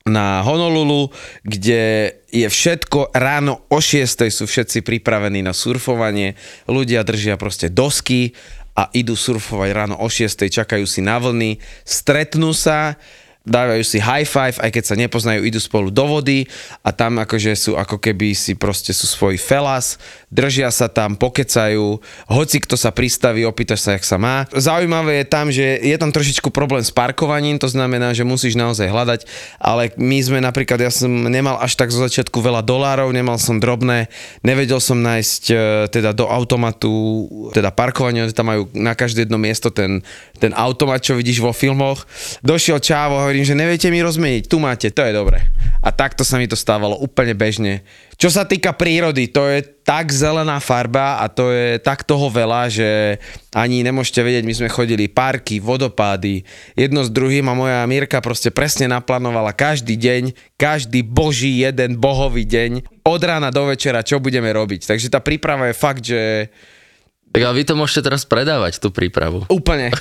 na 0.02 0.42
Honolulu, 0.42 1.14
kde 1.46 2.12
je 2.28 2.48
všetko, 2.50 3.14
ráno 3.14 3.62
o 3.70 3.78
6 3.78 4.26
sú 4.28 4.44
všetci 4.50 4.82
pripravení 4.82 5.40
na 5.46 5.54
surfovanie, 5.54 6.34
ľudia 6.66 7.06
držia 7.06 7.38
proste 7.38 7.70
dosky, 7.70 8.34
a 8.72 8.88
idú 8.96 9.12
surfovať 9.12 9.70
ráno 9.72 9.96
o 10.00 10.08
6, 10.08 10.48
čakajú 10.48 10.84
si 10.88 11.04
na 11.04 11.20
vlny, 11.20 11.60
stretnú 11.84 12.56
sa, 12.56 12.96
dávajú 13.42 13.82
si 13.82 13.98
high 13.98 14.26
five, 14.26 14.56
aj 14.62 14.70
keď 14.70 14.84
sa 14.86 14.94
nepoznajú, 14.94 15.42
idú 15.42 15.58
spolu 15.58 15.90
do 15.90 16.06
vody 16.06 16.46
a 16.86 16.94
tam 16.94 17.18
akože 17.18 17.52
sú 17.58 17.72
ako 17.74 17.98
keby 17.98 18.38
si 18.38 18.54
proste 18.54 18.94
sú 18.94 19.10
svoj 19.10 19.34
felas, 19.34 19.98
držia 20.30 20.70
sa 20.70 20.86
tam, 20.86 21.18
pokecajú, 21.18 21.98
hoci 22.30 22.56
kto 22.62 22.78
sa 22.78 22.94
pristaví, 22.94 23.42
opýtaš 23.42 23.82
sa, 23.82 23.90
jak 23.98 24.06
sa 24.06 24.16
má. 24.16 24.46
Zaujímavé 24.54 25.22
je 25.22 25.26
tam, 25.26 25.46
že 25.50 25.82
je 25.82 25.96
tam 25.98 26.14
trošičku 26.14 26.54
problém 26.54 26.86
s 26.86 26.94
parkovaním, 26.94 27.58
to 27.58 27.66
znamená, 27.66 28.14
že 28.14 28.22
musíš 28.22 28.54
naozaj 28.54 28.86
hľadať, 28.86 29.20
ale 29.58 29.90
my 29.98 30.18
sme 30.22 30.38
napríklad, 30.38 30.78
ja 30.78 30.92
som 30.94 31.10
nemal 31.10 31.58
až 31.58 31.74
tak 31.74 31.90
zo 31.90 31.98
začiatku 31.98 32.38
veľa 32.38 32.62
dolárov, 32.62 33.10
nemal 33.10 33.42
som 33.42 33.58
drobné, 33.58 34.06
nevedel 34.46 34.78
som 34.78 35.02
nájsť 35.02 35.42
e, 35.50 35.54
teda 35.90 36.14
do 36.14 36.30
automatu, 36.30 37.26
teda 37.50 37.74
parkovanie, 37.74 38.30
tam 38.30 38.54
majú 38.54 38.62
na 38.70 38.94
každé 38.94 39.26
jedno 39.26 39.36
miesto 39.36 39.68
ten, 39.74 40.00
ten 40.38 40.54
automat, 40.54 41.02
čo 41.02 41.18
vidíš 41.18 41.42
vo 41.42 41.50
filmoch. 41.50 42.06
Došiel 42.40 42.78
čávo, 42.78 43.31
hovorím, 43.32 43.48
že 43.48 43.56
neviete 43.56 43.88
mi 43.88 44.04
rozmeniť, 44.04 44.44
tu 44.44 44.60
máte, 44.60 44.92
to 44.92 45.00
je 45.08 45.16
dobre. 45.16 45.40
A 45.80 45.88
takto 45.88 46.20
sa 46.20 46.36
mi 46.36 46.44
to 46.44 46.52
stávalo 46.52 47.00
úplne 47.00 47.32
bežne. 47.32 47.80
Čo 48.20 48.28
sa 48.28 48.44
týka 48.44 48.76
prírody, 48.76 49.32
to 49.32 49.48
je 49.48 49.64
tak 49.88 50.12
zelená 50.12 50.60
farba 50.60 51.16
a 51.16 51.32
to 51.32 51.48
je 51.48 51.80
tak 51.80 52.04
toho 52.04 52.28
veľa, 52.28 52.68
že 52.68 53.16
ani 53.56 53.80
nemôžete 53.80 54.20
vedieť, 54.20 54.44
my 54.44 54.52
sme 54.52 54.68
chodili 54.68 55.08
parky, 55.08 55.64
vodopády, 55.64 56.44
jedno 56.76 57.00
s 57.00 57.08
druhým 57.08 57.48
a 57.48 57.56
moja 57.56 57.80
Mirka 57.88 58.20
proste 58.20 58.52
presne 58.52 58.84
naplánovala 58.84 59.56
každý 59.56 59.96
deň, 59.96 60.36
každý 60.60 61.00
boží 61.00 61.64
jeden 61.64 61.96
bohový 61.96 62.44
deň, 62.44 63.00
od 63.00 63.20
rána 63.24 63.48
do 63.48 63.64
večera, 63.64 64.04
čo 64.04 64.20
budeme 64.20 64.52
robiť. 64.52 64.92
Takže 64.92 65.08
tá 65.08 65.24
príprava 65.24 65.72
je 65.72 65.80
fakt, 65.80 66.04
že 66.04 66.52
tak 67.32 67.48
ale 67.48 67.64
vy 67.64 67.64
to 67.64 67.80
môžete 67.80 68.12
teraz 68.12 68.28
predávať, 68.28 68.76
tú 68.76 68.92
prípravu. 68.92 69.48
Úplne. 69.48 69.88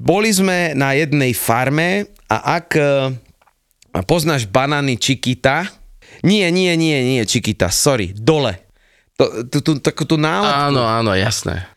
Boli 0.00 0.32
sme 0.32 0.72
na 0.72 0.96
jednej 0.96 1.36
farme 1.36 2.08
a 2.24 2.56
ak 2.56 2.72
e, 2.72 2.82
poznáš 4.08 4.48
banány 4.48 4.96
Chiquita, 4.96 5.68
nie, 6.24 6.48
nie, 6.48 6.72
nie, 6.72 6.96
nie 7.04 7.22
Chiquita, 7.28 7.68
sorry, 7.68 8.16
dole. 8.16 8.64
Tú, 9.52 9.60
tú, 9.60 9.76
takú 9.76 10.08
tú 10.08 10.16
nálepku. 10.16 10.72
Áno, 10.72 10.88
áno, 10.88 11.12
jasné. 11.12 11.68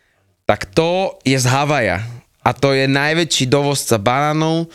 Tak 0.47 0.71
to 0.71 1.19
je 1.27 1.35
z 1.35 1.43
Havaja 1.51 1.99
a 2.39 2.55
to 2.55 2.71
je 2.71 2.87
najväčší 2.87 3.51
dovozca 3.51 3.99
banánov 3.99 4.71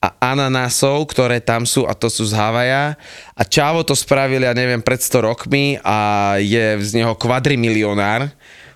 a 0.00 0.32
ananásov, 0.32 1.08
ktoré 1.08 1.40
tam 1.40 1.64
sú 1.64 1.88
a 1.88 1.96
to 1.96 2.12
sú 2.12 2.28
z 2.28 2.36
Havaja. 2.36 3.00
A 3.32 3.42
Čavo 3.48 3.80
to 3.80 3.96
spravil, 3.96 4.44
ja 4.44 4.52
neviem, 4.52 4.84
pred 4.84 5.00
100 5.00 5.24
rokmi 5.24 5.80
a 5.80 6.36
je 6.36 6.80
z 6.84 7.00
neho 7.00 7.16
kvadrimilionár, 7.16 8.28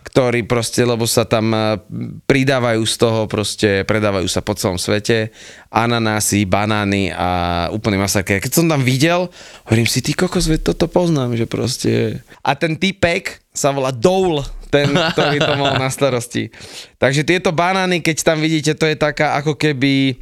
ktorý 0.04 0.44
proste, 0.44 0.84
lebo 0.84 1.08
sa 1.08 1.24
tam 1.24 1.50
eh, 1.56 1.80
pridávajú 2.28 2.84
z 2.84 2.94
toho, 3.00 3.20
proste 3.24 3.82
predávajú 3.88 4.28
sa 4.28 4.44
po 4.44 4.52
celom 4.52 4.76
svete, 4.76 5.32
ananásy, 5.72 6.44
banány 6.44 7.10
a 7.10 7.28
úplný 7.72 7.96
masaker. 7.96 8.38
Keď 8.38 8.52
som 8.52 8.68
tam 8.68 8.84
videl, 8.84 9.32
hovorím 9.64 9.88
si, 9.88 10.04
ty 10.04 10.12
kokos, 10.12 10.46
veď 10.46 10.76
toto 10.76 10.86
poznám, 10.86 11.34
že 11.34 11.48
proste... 11.48 12.20
A 12.44 12.52
ten 12.54 12.76
typek 12.76 13.40
sa 13.50 13.72
volá 13.72 13.90
Dole, 13.90 14.44
ten, 14.68 14.90
ktorý 14.90 15.38
to 15.40 15.54
mal 15.54 15.78
na 15.78 15.88
starosti. 15.88 16.50
Takže 16.98 17.22
tieto 17.22 17.54
banány, 17.54 18.02
keď 18.02 18.16
tam 18.26 18.38
vidíte, 18.42 18.74
to 18.74 18.90
je 18.90 18.98
taká 18.98 19.38
ako 19.38 19.54
keby 19.54 20.18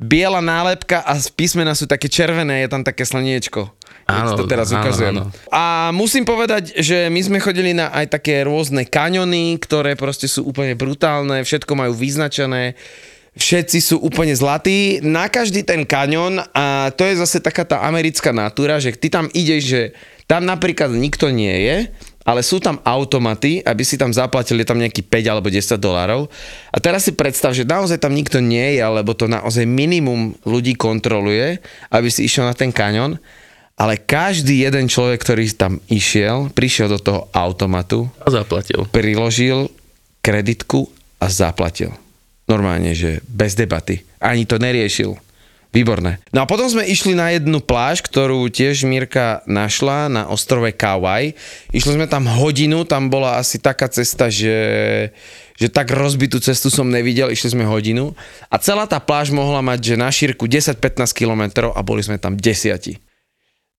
biela 0.00 0.40
nálepka 0.40 1.04
a 1.04 1.20
písmena 1.36 1.76
sú 1.76 1.84
také 1.84 2.08
červené, 2.08 2.64
je 2.64 2.72
tam 2.72 2.80
také 2.80 3.04
slniečko. 3.04 3.68
Áno, 4.10 4.34
to 4.34 4.44
teraz 4.50 4.74
áno, 4.74 4.82
ukazujem. 4.82 5.14
áno. 5.16 5.24
A 5.54 5.90
musím 5.94 6.26
povedať, 6.26 6.74
že 6.78 7.06
my 7.06 7.20
sme 7.22 7.38
chodili 7.38 7.70
na 7.70 7.90
aj 7.94 8.18
také 8.18 8.42
rôzne 8.42 8.82
kaňony, 8.84 9.56
ktoré 9.62 9.94
proste 9.94 10.26
sú 10.26 10.46
úplne 10.46 10.74
brutálne, 10.74 11.46
všetko 11.46 11.72
majú 11.78 11.92
vyznačené, 11.94 12.74
všetci 13.38 13.78
sú 13.78 13.96
úplne 14.02 14.34
zlatí. 14.34 14.98
Na 15.00 15.30
každý 15.30 15.62
ten 15.62 15.86
kaňon, 15.86 16.42
a 16.50 16.90
to 16.94 17.06
je 17.06 17.20
zase 17.22 17.38
taká 17.38 17.62
tá 17.62 17.86
americká 17.86 18.34
natúra, 18.34 18.82
že 18.82 18.94
ty 18.94 19.06
tam 19.06 19.30
ideš, 19.30 19.62
že 19.64 19.82
tam 20.30 20.46
napríklad 20.46 20.94
nikto 20.94 21.30
nie 21.30 21.66
je, 21.66 21.76
ale 22.22 22.46
sú 22.46 22.62
tam 22.62 22.78
automaty, 22.86 23.64
aby 23.64 23.82
si 23.82 23.98
tam 23.98 24.14
zaplatili 24.14 24.62
tam 24.62 24.78
nejaký 24.78 25.02
5 25.02 25.32
alebo 25.32 25.50
10 25.50 25.80
dolárov. 25.80 26.30
A 26.70 26.78
teraz 26.78 27.08
si 27.08 27.16
predstav, 27.16 27.56
že 27.56 27.66
naozaj 27.66 27.98
tam 27.98 28.14
nikto 28.14 28.38
nie 28.38 28.78
je, 28.78 28.80
alebo 28.84 29.16
to 29.16 29.26
naozaj 29.26 29.66
minimum 29.66 30.36
ľudí 30.46 30.78
kontroluje, 30.78 31.58
aby 31.90 32.08
si 32.12 32.30
išiel 32.30 32.46
na 32.46 32.54
ten 32.54 32.70
kaňon. 32.70 33.18
Ale 33.80 33.96
každý 33.96 34.60
jeden 34.68 34.92
človek, 34.92 35.24
ktorý 35.24 35.48
tam 35.56 35.80
išiel, 35.88 36.52
prišiel 36.52 36.92
do 36.92 37.00
toho 37.00 37.20
automatu, 37.32 38.12
A 38.20 38.28
zaplatil. 38.28 38.84
priložil 38.92 39.72
kreditku 40.20 40.92
a 41.16 41.32
zaplatil. 41.32 41.96
Normálne, 42.44 42.92
že 42.92 43.24
bez 43.24 43.56
debaty. 43.56 44.04
Ani 44.20 44.44
to 44.44 44.60
neriešil. 44.60 45.16
Výborné. 45.70 46.18
No 46.34 46.42
a 46.42 46.50
potom 46.50 46.66
sme 46.66 46.82
išli 46.82 47.14
na 47.14 47.30
jednu 47.30 47.62
pláž, 47.62 48.02
ktorú 48.02 48.50
tiež 48.50 48.82
Mirka 48.90 49.38
našla 49.46 50.10
na 50.10 50.26
ostrove 50.26 50.66
Kauai. 50.74 51.38
Išli 51.70 51.94
sme 51.94 52.10
tam 52.10 52.26
hodinu, 52.26 52.82
tam 52.82 53.06
bola 53.06 53.38
asi 53.38 53.62
taká 53.62 53.86
cesta, 53.86 54.26
že, 54.26 54.50
že 55.54 55.70
tak 55.70 55.94
rozbitú 55.94 56.42
cestu 56.42 56.74
som 56.74 56.90
nevidel, 56.90 57.30
išli 57.30 57.54
sme 57.54 57.62
hodinu. 57.70 58.18
A 58.50 58.58
celá 58.58 58.82
tá 58.90 58.98
pláž 58.98 59.30
mohla 59.30 59.62
mať, 59.62 59.94
že 59.94 60.02
na 60.02 60.10
šírku 60.10 60.50
10-15 60.50 61.06
kilometrov 61.14 61.70
a 61.70 61.80
boli 61.86 62.02
sme 62.02 62.18
tam 62.18 62.34
desiati. 62.34 62.98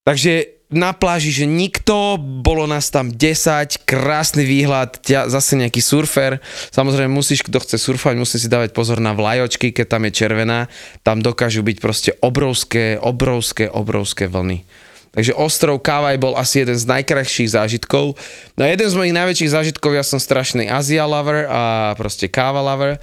Takže 0.02 0.62
na 0.72 0.96
pláži, 0.96 1.36
že 1.36 1.46
nikto, 1.46 2.16
bolo 2.18 2.64
nás 2.64 2.88
tam 2.88 3.12
10, 3.12 3.84
krásny 3.84 4.48
výhľad, 4.48 5.04
ťa, 5.04 5.28
zase 5.28 5.60
nejaký 5.60 5.84
surfer. 5.84 6.40
Samozrejme 6.72 7.12
musíš, 7.12 7.44
kto 7.44 7.60
chce 7.60 7.76
surfať, 7.76 8.16
musí 8.16 8.40
si 8.40 8.48
dávať 8.48 8.72
pozor 8.72 9.04
na 9.04 9.12
vlajočky, 9.12 9.76
keď 9.76 9.86
tam 9.86 10.08
je 10.08 10.16
červená. 10.16 10.72
Tam 11.04 11.20
dokážu 11.20 11.60
byť 11.62 11.78
proste 11.84 12.12
obrovské, 12.24 12.96
obrovské, 12.98 13.68
obrovské 13.68 14.32
vlny. 14.32 14.64
Takže 15.12 15.36
ostrov 15.36 15.84
Kavaj 15.84 16.16
bol 16.24 16.40
asi 16.40 16.64
jeden 16.64 16.80
z 16.80 16.88
najkrajších 16.88 17.52
zážitkov. 17.52 18.16
No 18.56 18.64
jeden 18.64 18.88
z 18.88 18.96
mojich 18.96 19.12
najväčších 19.12 19.52
zážitkov, 19.52 19.92
ja 19.92 20.08
som 20.08 20.24
strašný 20.24 20.72
Asia 20.72 21.04
lover 21.04 21.52
a 21.52 21.92
proste 22.00 22.32
káva 22.32 22.64
lover. 22.64 22.96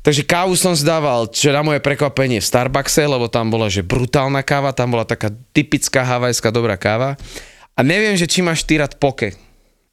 Takže 0.00 0.24
kávu 0.24 0.56
som 0.56 0.72
zdával, 0.72 1.28
čo 1.28 1.52
na 1.52 1.60
moje 1.60 1.84
prekvapenie 1.84 2.40
v 2.40 2.48
Starbuckse, 2.48 3.04
lebo 3.04 3.28
tam 3.28 3.52
bola 3.52 3.68
že 3.68 3.84
brutálna 3.84 4.40
káva, 4.40 4.72
tam 4.72 4.96
bola 4.96 5.04
taká 5.04 5.28
typická 5.52 6.00
havajská 6.00 6.48
dobrá 6.48 6.80
káva. 6.80 7.20
A 7.76 7.84
neviem, 7.84 8.16
že 8.16 8.24
či 8.24 8.40
máš 8.40 8.64
ty 8.64 8.80
rád 8.80 8.96
poke 8.96 9.36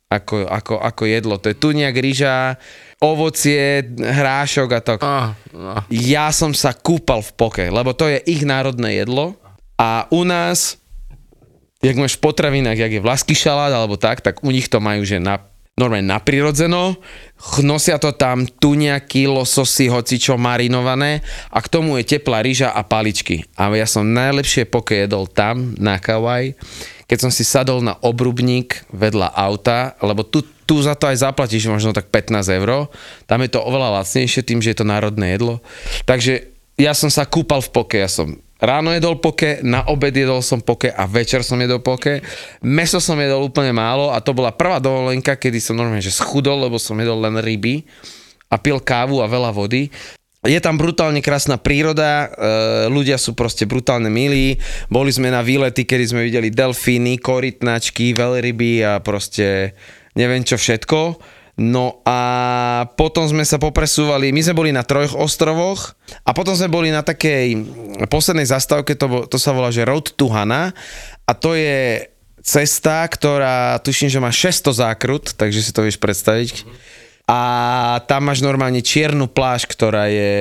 ako, 0.07 0.47
ako, 0.47 0.79
ako 0.79 1.03
jedlo. 1.03 1.35
To 1.35 1.51
je 1.51 1.59
tuniak, 1.59 1.95
ryža, 1.95 2.55
ovocie, 3.03 3.83
hrášok 3.99 4.69
a 4.71 4.79
tak. 4.79 4.99
Ah, 5.03 5.35
ah. 5.51 5.83
Ja 5.91 6.31
som 6.31 6.55
sa 6.55 6.71
kúpal 6.71 7.19
v 7.19 7.31
poke, 7.35 7.65
lebo 7.67 7.91
to 7.91 8.07
je 8.07 8.23
ich 8.23 8.47
národné 8.47 9.03
jedlo. 9.03 9.35
A 9.75 10.07
u 10.09 10.23
nás, 10.23 10.79
jak 11.83 11.99
máš 11.99 12.15
v 12.17 12.23
potravinách, 12.23 12.79
jak 12.79 12.91
je 12.97 13.03
vlasky 13.03 13.35
šalát 13.35 13.69
alebo 13.69 13.99
tak, 13.99 14.23
tak 14.23 14.41
u 14.41 14.49
nich 14.49 14.71
to 14.71 14.79
majú, 14.79 15.03
že 15.03 15.19
na 15.19 15.43
normálne 15.77 16.09
naprirodzeno, 16.09 16.97
nosia 17.61 18.01
to 18.01 18.13
tam 18.13 18.49
tuniaky, 18.49 19.29
lososy, 19.29 19.87
hocičo 19.87 20.35
marinované 20.35 21.21
a 21.53 21.61
k 21.61 21.71
tomu 21.71 22.01
je 22.01 22.17
teplá 22.17 22.41
ryža 22.41 22.73
a 22.73 22.81
paličky. 22.81 23.45
A 23.53 23.69
ja 23.77 23.85
som 23.85 24.05
najlepšie 24.05 24.65
poke 24.65 24.97
jedol 24.97 25.29
tam, 25.29 25.77
na 25.77 26.01
Kauai, 26.01 26.57
keď 27.07 27.17
som 27.23 27.31
si 27.31 27.47
sadol 27.47 27.79
na 27.79 27.95
obrubník 28.03 28.83
vedľa 28.91 29.31
auta, 29.31 29.95
lebo 30.03 30.27
tu, 30.27 30.43
tu 30.67 30.83
za 30.83 30.97
to 30.97 31.07
aj 31.07 31.23
zaplatíš 31.23 31.71
možno 31.71 31.95
tak 31.95 32.11
15 32.11 32.57
eur, 32.57 32.91
tam 33.29 33.39
je 33.45 33.49
to 33.53 33.63
oveľa 33.63 34.03
lacnejšie 34.03 34.43
tým, 34.43 34.59
že 34.59 34.75
je 34.75 34.79
to 34.83 34.89
národné 34.89 35.39
jedlo. 35.39 35.63
Takže 36.03 36.51
ja 36.77 36.91
som 36.91 37.07
sa 37.09 37.23
kúpal 37.25 37.63
v 37.63 37.73
poke, 37.73 37.97
ja 37.97 38.11
som 38.11 38.37
Ráno 38.57 38.89
jedol 38.89 39.21
poke, 39.21 39.61
na 39.61 39.85
obed 39.85 40.13
jedol 40.13 40.41
som 40.41 40.57
poke 40.57 40.89
a 40.89 41.05
večer 41.05 41.45
som 41.45 41.61
jedol 41.61 41.77
poke. 41.81 42.25
Meso 42.65 42.97
som 42.97 43.17
jedol 43.21 43.45
úplne 43.45 43.69
málo 43.69 44.09
a 44.09 44.17
to 44.17 44.33
bola 44.33 44.49
prvá 44.49 44.81
dovolenka, 44.81 45.37
kedy 45.37 45.61
som 45.61 45.77
normálne 45.77 46.01
že 46.01 46.13
schudol, 46.13 46.65
lebo 46.65 46.81
som 46.81 46.97
jedol 46.97 47.21
len 47.21 47.37
ryby 47.37 47.85
a 48.49 48.57
pil 48.57 48.81
kávu 48.81 49.21
a 49.21 49.29
veľa 49.29 49.53
vody. 49.53 49.93
Je 50.47 50.57
tam 50.63 50.79
brutálne 50.79 51.19
krásna 51.19 51.59
príroda, 51.59 52.29
e, 52.29 52.87
ľudia 52.87 53.19
sú 53.19 53.33
proste 53.33 53.67
brutálne 53.67 54.07
milí. 54.07 54.55
Boli 54.87 55.11
sme 55.11 55.33
na 55.33 55.43
výlety, 55.43 55.83
kedy 55.83 56.13
sme 56.13 56.21
videli 56.23 56.53
delfíny, 56.53 57.19
korytnačky, 57.19 58.15
veľryby 58.15 58.85
a 58.85 59.01
proste 59.03 59.75
neviem 60.15 60.45
čo 60.45 60.55
všetko. 60.55 61.19
No 61.57 62.05
a 62.05 62.19
potom 62.93 63.25
sme 63.25 63.41
sa 63.41 63.57
popresúvali, 63.57 64.29
my 64.29 64.41
sme 64.45 64.53
boli 64.53 64.69
na 64.69 64.85
troch 64.85 65.17
ostrovoch 65.17 65.97
a 66.21 66.29
potom 66.29 66.53
sme 66.53 66.69
boli 66.69 66.93
na 66.93 67.01
takej 67.01 67.65
poslednej 68.13 68.45
zastávke, 68.45 68.93
to, 68.93 69.25
to 69.25 69.41
sa 69.41 69.57
volá, 69.57 69.73
že 69.73 69.81
Road 69.81 70.13
to 70.13 70.29
Hana 70.29 70.69
a 71.25 71.31
to 71.33 71.57
je 71.57 72.05
cesta, 72.45 73.01
ktorá 73.09 73.81
tuším, 73.81 74.07
že 74.07 74.21
má 74.21 74.29
600 74.29 74.69
zákrut, 74.69 75.25
takže 75.33 75.65
si 75.65 75.73
to 75.73 75.81
vieš 75.81 75.97
predstaviť. 75.97 76.61
A 77.27 77.99
tam 78.07 78.31
máš 78.31 78.39
normálne 78.39 78.79
čiernu 78.79 79.27
pláž, 79.27 79.67
ktorá 79.67 80.07
je 80.07 80.31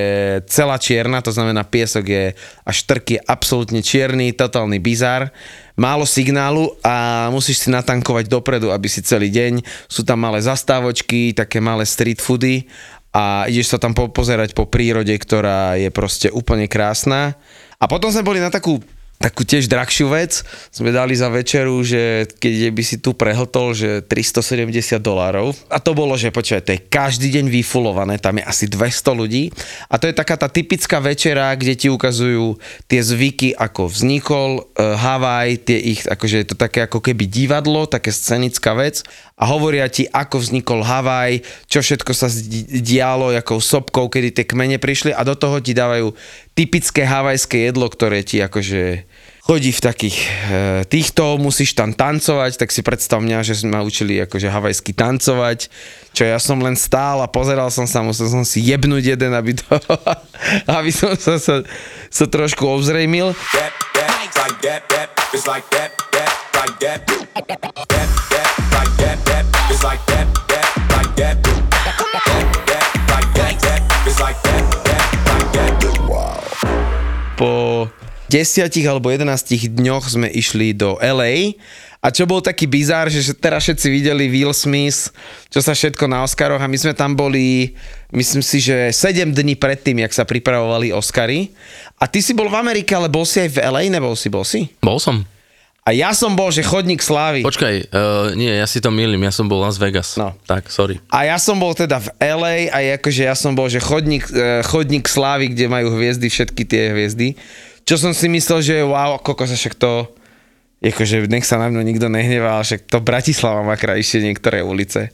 celá 0.46 0.78
čierna, 0.78 1.18
to 1.18 1.34
znamená 1.34 1.66
piesok 1.66 2.06
je 2.06 2.24
a 2.62 2.70
štrk 2.70 3.18
je 3.18 3.20
absolútne 3.26 3.82
čierny, 3.82 4.30
totálny 4.30 4.78
bizar. 4.78 5.34
Málo 5.74 6.06
signálu 6.06 6.78
a 6.86 7.26
musíš 7.34 7.66
si 7.66 7.74
natankovať 7.74 8.30
dopredu, 8.30 8.70
aby 8.70 8.86
si 8.86 9.02
celý 9.02 9.34
deň. 9.34 9.66
Sú 9.90 10.06
tam 10.06 10.22
malé 10.22 10.38
zastávočky, 10.38 11.34
také 11.34 11.58
malé 11.58 11.82
street 11.82 12.22
foody 12.22 12.70
a 13.10 13.50
ideš 13.50 13.74
sa 13.74 13.82
tam 13.82 13.90
po- 13.90 14.14
pozerať 14.14 14.54
po 14.54 14.70
prírode, 14.70 15.10
ktorá 15.18 15.74
je 15.74 15.90
proste 15.90 16.30
úplne 16.30 16.70
krásna. 16.70 17.34
A 17.82 17.90
potom 17.90 18.14
sme 18.14 18.22
boli 18.22 18.38
na 18.38 18.48
takú 18.48 18.78
takú 19.16 19.42
tiež 19.42 19.66
drahšiu 19.66 20.12
vec. 20.12 20.44
Sme 20.68 20.92
dali 20.92 21.16
za 21.16 21.32
večeru, 21.32 21.80
že 21.80 22.28
keď 22.38 22.72
by 22.72 22.82
si 22.84 22.96
tu 23.00 23.16
prehltol, 23.16 23.72
že 23.72 24.04
370 24.04 25.00
dolárov. 25.00 25.56
A 25.72 25.80
to 25.80 25.96
bolo, 25.96 26.14
že 26.14 26.28
počúvaj, 26.32 26.64
to 26.64 26.74
je 26.76 26.84
každý 26.86 27.32
deň 27.32 27.48
vyfulované, 27.48 28.20
tam 28.20 28.38
je 28.38 28.44
asi 28.44 28.68
200 28.68 29.16
ľudí. 29.16 29.48
A 29.88 29.96
to 29.96 30.08
je 30.08 30.14
taká 30.14 30.36
tá 30.36 30.48
typická 30.52 31.00
večera, 31.00 31.52
kde 31.56 31.74
ti 31.74 31.88
ukazujú 31.88 32.60
tie 32.86 33.00
zvyky, 33.00 33.56
ako 33.56 33.88
vznikol 33.88 34.50
uh, 34.62 34.96
Havaj, 35.00 35.64
tie 35.64 35.78
ich, 35.80 36.04
akože 36.04 36.36
je 36.44 36.48
to 36.52 36.56
také 36.56 36.84
ako 36.84 37.00
keby 37.00 37.24
divadlo, 37.24 37.88
také 37.88 38.12
scenická 38.12 38.76
vec. 38.76 39.00
A 39.36 39.44
hovoria 39.52 39.88
ti, 39.92 40.08
ako 40.08 40.40
vznikol 40.40 40.80
Havaj, 40.80 41.44
čo 41.68 41.84
všetko 41.84 42.12
sa 42.16 42.28
dialo, 42.80 43.32
akou 43.36 43.60
sopkou, 43.60 44.08
kedy 44.08 44.32
tie 44.32 44.44
kmene 44.48 44.80
prišli 44.80 45.12
a 45.12 45.20
do 45.24 45.36
toho 45.36 45.60
ti 45.60 45.76
dávajú 45.76 46.16
typické 46.56 47.04
havajské 47.04 47.68
jedlo, 47.68 47.84
ktoré 47.92 48.24
ti 48.24 48.40
akože 48.40 49.04
chodí 49.44 49.70
v 49.70 49.84
takých 49.84 50.16
e, 50.24 50.28
týchto, 50.88 51.36
musíš 51.38 51.76
tam 51.76 51.92
tancovať, 51.92 52.58
tak 52.58 52.72
si 52.72 52.80
predstav 52.82 53.22
mňa, 53.22 53.46
že 53.46 53.62
ma 53.68 53.84
učili 53.84 54.18
akože 54.24 54.48
havajsky 54.50 54.90
tancovať, 54.96 55.70
čo 56.16 56.26
ja 56.26 56.40
som 56.40 56.58
len 56.58 56.74
stál 56.74 57.22
a 57.22 57.30
pozeral 57.30 57.68
som 57.70 57.84
sa, 57.86 58.02
musel 58.02 58.26
som 58.26 58.42
si 58.42 58.64
jebnúť 58.64 59.14
jeden, 59.14 59.36
aby 59.36 59.54
to, 59.54 59.68
aby 60.80 60.90
som 60.90 61.14
sa, 61.14 61.36
sa, 61.38 61.62
sa 62.10 62.24
trošku 62.26 62.64
obzrejmil. 62.64 63.36
it's 74.06 74.20
like 74.20 74.45
po 77.36 77.86
desiatich 78.32 78.88
alebo 78.88 79.12
11 79.12 79.76
dňoch 79.76 80.04
sme 80.08 80.28
išli 80.32 80.74
do 80.74 80.98
LA 80.98 81.54
A 82.00 82.10
čo 82.10 82.26
bol 82.26 82.40
taký 82.40 82.64
bizár, 82.66 83.12
že 83.12 83.34
teraz 83.36 83.66
všetci 83.66 83.86
videli 83.90 84.30
Will 84.30 84.54
Smith, 84.56 85.10
čo 85.50 85.60
sa 85.60 85.74
všetko 85.74 86.06
na 86.06 86.22
Oscaroch 86.22 86.62
a 86.62 86.70
my 86.70 86.78
sme 86.78 86.94
tam 86.94 87.18
boli, 87.18 87.74
myslím 88.14 88.42
si, 88.46 88.62
že 88.62 88.94
7 88.94 89.34
dní 89.34 89.58
predtým, 89.58 90.00
jak 90.02 90.14
sa 90.14 90.22
pripravovali 90.22 90.94
Oscary. 90.94 91.50
A 91.98 92.06
ty 92.06 92.22
si 92.22 92.30
bol 92.30 92.46
v 92.46 92.62
Amerike, 92.62 92.94
ale 92.94 93.10
bol 93.10 93.26
si 93.26 93.42
aj 93.42 93.58
v 93.58 93.58
LA, 93.58 93.90
nebol 93.90 94.14
si, 94.14 94.30
bol 94.30 94.46
si? 94.46 94.70
Bol 94.78 95.02
som. 95.02 95.26
A 95.86 95.94
ja 95.94 96.10
som 96.10 96.34
bol, 96.34 96.50
že 96.50 96.66
chodník 96.66 96.98
slávy. 96.98 97.46
Počkaj, 97.46 97.94
uh, 97.94 98.34
nie, 98.34 98.50
ja 98.50 98.66
si 98.66 98.82
to 98.82 98.90
milím, 98.90 99.22
ja 99.22 99.30
som 99.30 99.46
bol 99.46 99.62
Las 99.62 99.78
Vegas. 99.78 100.18
No. 100.18 100.34
Tak, 100.42 100.66
sorry. 100.66 100.98
A 101.06 101.30
ja 101.30 101.38
som 101.38 101.62
bol 101.62 101.78
teda 101.78 102.02
v 102.02 102.10
LA 102.18 102.56
a 102.74 102.98
akože 102.98 103.22
ja 103.22 103.38
som 103.38 103.54
bol, 103.54 103.70
že 103.70 103.78
chodník, 103.78 104.26
eh, 104.34 104.66
chodník 104.66 105.06
slávy, 105.06 105.54
kde 105.54 105.70
majú 105.70 105.94
hviezdy, 105.94 106.26
všetky 106.26 106.66
tie 106.66 106.90
hviezdy. 106.90 107.38
Čo 107.86 108.02
som 108.02 108.10
si 108.10 108.26
myslel, 108.26 108.66
že 108.66 108.82
wow, 108.82 109.22
koľko 109.22 109.46
sa 109.46 109.54
však 109.54 109.78
to, 109.78 110.10
akože 110.92 111.26
nech 111.26 111.48
sa 111.48 111.56
na 111.56 111.72
mňa 111.72 111.82
nikto 111.82 112.06
nehnevá, 112.12 112.60
ale 112.60 112.66
však 112.66 112.90
to 112.90 113.00
Bratislava 113.00 113.64
má 113.64 113.74
krajšie 113.80 114.22
niektoré 114.22 114.60
ulice. 114.60 115.10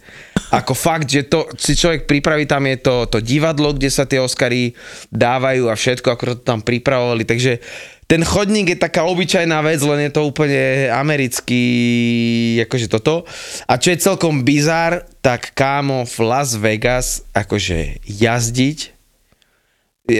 Ako 0.50 0.74
fakt, 0.74 1.08
že 1.08 1.24
to 1.28 1.46
si 1.54 1.78
človek 1.78 2.10
pripraví, 2.10 2.44
tam 2.44 2.66
je 2.66 2.82
to, 2.82 3.06
to 3.08 3.18
divadlo, 3.22 3.72
kde 3.72 3.88
sa 3.88 4.04
tie 4.04 4.18
Oscary 4.18 4.74
dávajú 5.08 5.70
a 5.70 5.78
všetko, 5.78 6.08
ako 6.12 6.24
to 6.24 6.36
tam 6.42 6.60
pripravovali, 6.60 7.22
takže 7.22 7.62
ten 8.12 8.28
chodník 8.28 8.76
je 8.76 8.76
taká 8.76 9.08
obyčajná 9.08 9.64
vec, 9.64 9.80
len 9.80 10.04
je 10.04 10.12
to 10.12 10.28
úplne 10.28 10.92
americký, 10.92 11.64
akože 12.68 12.92
toto. 12.92 13.24
A 13.64 13.80
čo 13.80 13.88
je 13.88 14.04
celkom 14.04 14.44
bizár, 14.44 15.08
tak 15.24 15.56
kámo 15.56 16.04
v 16.04 16.16
Las 16.20 16.52
Vegas, 16.52 17.24
akože 17.32 18.04
jazdiť, 18.04 18.78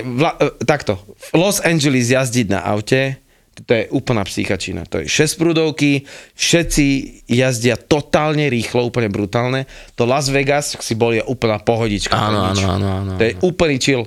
vla, 0.01 0.33
e, 0.41 0.49
takto, 0.65 0.97
v 1.05 1.31
Los 1.37 1.61
Angeles 1.61 2.09
jazdiť 2.09 2.47
na 2.49 2.65
aute, 2.65 3.21
to 3.63 3.71
je 3.79 3.85
úplná 3.95 4.27
psychačina. 4.27 4.83
To 4.91 5.03
je 5.03 5.07
6 5.07 5.39
prúdovky, 5.39 6.03
všetci 6.35 6.87
jazdia 7.31 7.79
totálne 7.79 8.51
rýchlo, 8.51 8.91
úplne 8.91 9.07
brutálne. 9.07 9.71
To 9.95 10.03
Las 10.03 10.27
Vegas 10.31 10.75
si 10.79 10.95
bol 10.99 11.15
je 11.15 11.23
úplná 11.23 11.63
pohodička. 11.63 12.11
to 12.11 12.19
je 12.19 12.29
Áno, 12.29 12.41
áno, 12.51 12.63
áno, 12.67 12.87
áno. 12.91 13.11
To 13.19 13.23
je 13.23 13.35
úplný 13.43 13.79
chill. 13.79 14.05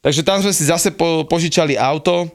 Takže 0.00 0.24
tam 0.24 0.40
sme 0.40 0.52
si 0.52 0.64
zase 0.64 0.92
po, 0.92 1.28
požičali 1.28 1.76
auto, 1.76 2.28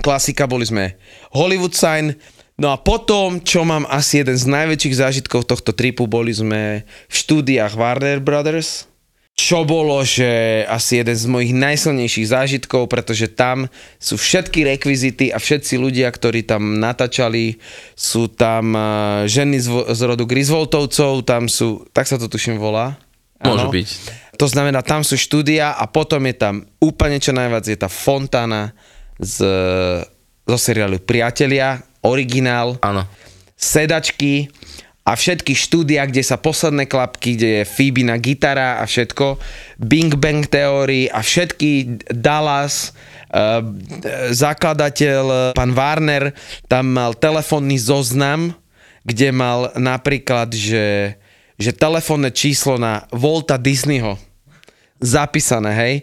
klasika, 0.00 0.48
boli 0.48 0.64
sme 0.64 0.96
Hollywood 1.32 1.76
sign, 1.76 2.16
no 2.56 2.72
a 2.72 2.80
potom, 2.80 3.40
čo 3.44 3.68
mám 3.68 3.84
asi 3.88 4.24
jeden 4.24 4.36
z 4.36 4.48
najväčších 4.48 4.96
zážitkov 4.96 5.44
tohto 5.44 5.76
tripu, 5.76 6.08
boli 6.08 6.32
sme 6.32 6.88
v 6.88 7.14
štúdiách 7.14 7.76
Warner 7.76 8.24
Brothers, 8.24 8.89
čo 9.40 9.64
bolo, 9.64 10.04
že 10.04 10.62
asi 10.68 11.00
jeden 11.00 11.16
z 11.16 11.24
mojich 11.24 11.56
najsilnejších 11.56 12.28
zážitkov, 12.28 12.92
pretože 12.92 13.24
tam 13.32 13.72
sú 13.96 14.20
všetky 14.20 14.68
rekvizity 14.68 15.32
a 15.32 15.40
všetci 15.40 15.80
ľudia, 15.80 16.12
ktorí 16.12 16.44
tam 16.44 16.76
natáčali, 16.76 17.56
sú 17.96 18.28
tam 18.28 18.76
eh, 18.76 18.84
ženy 19.24 19.56
z, 19.56 19.68
z 19.96 20.00
rodu 20.04 20.28
Griswoldovcov, 20.28 21.24
tam 21.24 21.48
sú, 21.48 21.88
tak 21.96 22.04
sa 22.04 22.20
to 22.20 22.28
tuším 22.28 22.60
volá. 22.60 23.00
Môže 23.40 23.64
Áno. 23.64 23.72
byť. 23.72 23.88
To 24.36 24.44
znamená, 24.44 24.84
tam 24.84 25.00
sú 25.00 25.16
štúdia 25.16 25.72
a 25.72 25.88
potom 25.88 26.20
je 26.28 26.36
tam 26.36 26.54
úplne 26.76 27.16
čo 27.16 27.32
najviac, 27.32 27.64
je 27.64 27.80
tá 27.80 27.88
fontána 27.88 28.76
z, 29.16 29.40
zo 30.44 30.58
seriálu 30.60 31.00
Priatelia, 31.00 31.80
originál, 32.04 32.76
Áno. 32.84 33.08
sedačky 33.56 34.52
a 35.10 35.18
všetky 35.18 35.58
štúdia, 35.58 36.06
kde 36.06 36.22
sa 36.22 36.38
posledné 36.38 36.86
klapky, 36.86 37.34
kde 37.34 37.50
je 37.50 37.64
Phoebina 37.66 38.14
gitara 38.22 38.78
a 38.78 38.86
všetko, 38.86 39.42
Bing 39.82 40.14
Bang 40.14 40.46
Theory 40.46 41.10
a 41.10 41.18
všetky 41.18 41.98
Dallas, 42.14 42.94
uh, 43.34 43.58
zakladateľ, 44.30 45.50
pán 45.58 45.74
Warner, 45.74 46.30
tam 46.70 46.94
mal 46.94 47.18
telefónny 47.18 47.74
zoznam, 47.74 48.54
kde 49.02 49.34
mal 49.34 49.74
napríklad, 49.74 50.54
že, 50.54 51.18
že 51.58 51.74
telefónne 51.74 52.30
číslo 52.30 52.78
na 52.78 53.10
Volta 53.10 53.58
Disneyho 53.58 54.14
zapísané, 55.02 55.72
hej. 55.74 55.94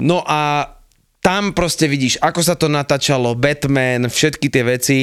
No 0.00 0.24
a 0.24 0.72
tam 1.18 1.50
proste 1.52 1.90
vidíš, 1.90 2.22
ako 2.22 2.40
sa 2.40 2.54
to 2.54 2.70
natáčalo, 2.70 3.34
Batman, 3.34 4.06
všetky 4.06 4.48
tie 4.48 4.62
veci. 4.64 4.98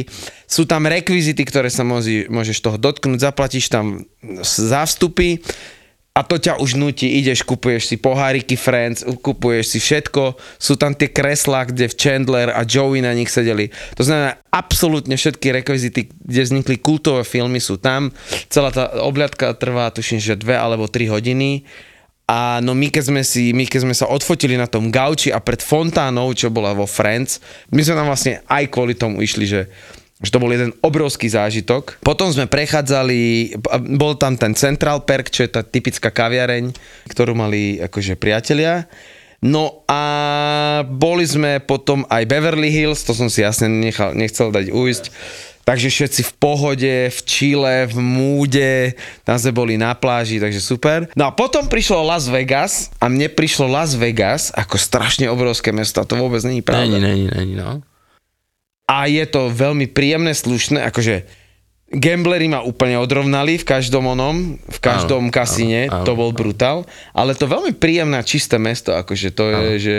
Sú 0.48 0.64
tam 0.64 0.88
rekvizity, 0.88 1.44
ktoré 1.44 1.68
sa 1.68 1.84
môži, 1.84 2.26
môžeš 2.32 2.64
toho 2.64 2.78
dotknúť, 2.80 3.20
zaplatíš 3.20 3.68
tam 3.68 4.08
za 4.42 4.88
vstupy 4.88 5.44
a 6.16 6.24
to 6.24 6.40
ťa 6.40 6.64
už 6.64 6.80
nutí, 6.80 7.20
ideš, 7.20 7.44
kupuješ 7.44 7.92
si 7.92 7.96
poháriky 8.00 8.56
Friends, 8.56 9.04
kupuješ 9.04 9.76
si 9.76 9.80
všetko, 9.84 10.40
sú 10.56 10.80
tam 10.80 10.96
tie 10.96 11.12
kreslá, 11.12 11.68
kde 11.68 11.92
v 11.92 11.98
Chandler 12.00 12.56
a 12.56 12.64
Joey 12.64 13.04
na 13.04 13.12
nich 13.12 13.28
sedeli. 13.28 13.68
To 14.00 14.08
znamená, 14.08 14.40
absolútne 14.48 15.20
všetky 15.20 15.52
rekvizity, 15.52 16.08
kde 16.08 16.42
vznikli 16.48 16.80
kultové 16.80 17.28
filmy 17.28 17.60
sú 17.60 17.76
tam. 17.76 18.16
Celá 18.48 18.72
tá 18.72 18.96
obľadka 19.04 19.60
trvá, 19.60 19.92
tuším, 19.92 20.24
že 20.24 20.40
dve 20.40 20.56
alebo 20.56 20.88
tri 20.88 21.12
hodiny. 21.12 21.68
A 22.26 22.58
no 22.66 22.74
my 22.74 22.90
keď 22.90 23.14
sme 23.14 23.22
si, 23.22 23.54
my 23.54 23.70
keď 23.70 23.86
sme 23.86 23.94
sa 23.94 24.10
odfotili 24.10 24.58
na 24.58 24.66
tom 24.66 24.90
gauči 24.90 25.30
a 25.30 25.38
pred 25.38 25.62
fontánou, 25.62 26.34
čo 26.34 26.50
bola 26.50 26.74
vo 26.74 26.90
Friends, 26.90 27.38
my 27.70 27.82
sme 27.86 27.94
tam 28.02 28.10
vlastne 28.10 28.42
aj 28.50 28.64
kvôli 28.74 28.98
tomu 28.98 29.22
išli, 29.22 29.46
že 29.46 29.62
že 30.16 30.32
to 30.32 30.40
bol 30.40 30.48
jeden 30.48 30.72
obrovský 30.80 31.28
zážitok. 31.28 32.00
Potom 32.00 32.32
sme 32.32 32.48
prechádzali, 32.48 33.52
bol 34.00 34.16
tam 34.16 34.40
ten 34.40 34.56
Central 34.56 35.04
Perk, 35.04 35.28
čo 35.28 35.44
je 35.44 35.52
tá 35.52 35.62
typická 35.62 36.08
kaviareň, 36.08 36.72
ktorú 37.12 37.36
mali 37.36 37.84
akože 37.84 38.16
priatelia. 38.16 38.88
No 39.44 39.84
a 39.92 40.02
boli 40.88 41.28
sme 41.28 41.60
potom 41.60 42.08
aj 42.08 42.32
Beverly 42.32 42.72
Hills, 42.72 43.04
to 43.04 43.12
som 43.12 43.28
si 43.28 43.44
jasne 43.44 43.68
nechal, 43.68 44.16
nechcel 44.16 44.56
dať 44.56 44.72
ujsť. 44.72 45.06
Takže 45.66 45.90
všetci 45.90 46.22
v 46.30 46.34
pohode, 46.38 46.96
v 47.10 47.20
Chile, 47.26 47.90
v 47.90 47.98
múde, 47.98 48.94
tam 49.26 49.34
sme 49.34 49.50
boli 49.50 49.82
na 49.82 49.98
pláži, 49.98 50.38
takže 50.38 50.62
super. 50.62 51.10
No 51.18 51.26
a 51.26 51.34
potom 51.34 51.66
prišlo 51.66 52.06
Las 52.06 52.30
Vegas 52.30 52.94
a 53.02 53.10
mne 53.10 53.34
prišlo 53.34 53.66
Las 53.66 53.98
Vegas 53.98 54.54
ako 54.54 54.78
strašne 54.78 55.26
obrovské 55.26 55.74
mesto 55.74 55.98
a 55.98 56.06
to 56.06 56.22
vôbec 56.22 56.46
není 56.46 56.62
pravda. 56.62 57.02
Není, 57.02 57.02
není, 57.02 57.26
není, 57.34 57.54
no. 57.58 57.82
A 58.86 59.10
je 59.10 59.26
to 59.26 59.50
veľmi 59.50 59.90
príjemné, 59.90 60.38
slušné, 60.38 60.86
akože 60.86 61.26
gamblery 61.90 62.46
ma 62.46 62.62
úplne 62.62 63.02
odrovnali 63.02 63.58
v 63.58 63.66
každom 63.66 64.06
onom, 64.06 64.62
v 64.62 64.80
každom 64.82 65.30
Áno, 65.30 65.34
kasíne, 65.34 65.90
áno, 65.90 66.02
áno, 66.02 66.06
to 66.06 66.14
bol 66.14 66.30
brutál, 66.30 66.86
ale 67.10 67.34
to 67.34 67.50
veľmi 67.50 67.74
príjemné 67.74 68.22
a 68.22 68.26
čisté 68.26 68.62
mesto, 68.62 68.94
akože 68.94 69.34
to 69.34 69.44
je, 69.50 69.66
že... 69.82 69.98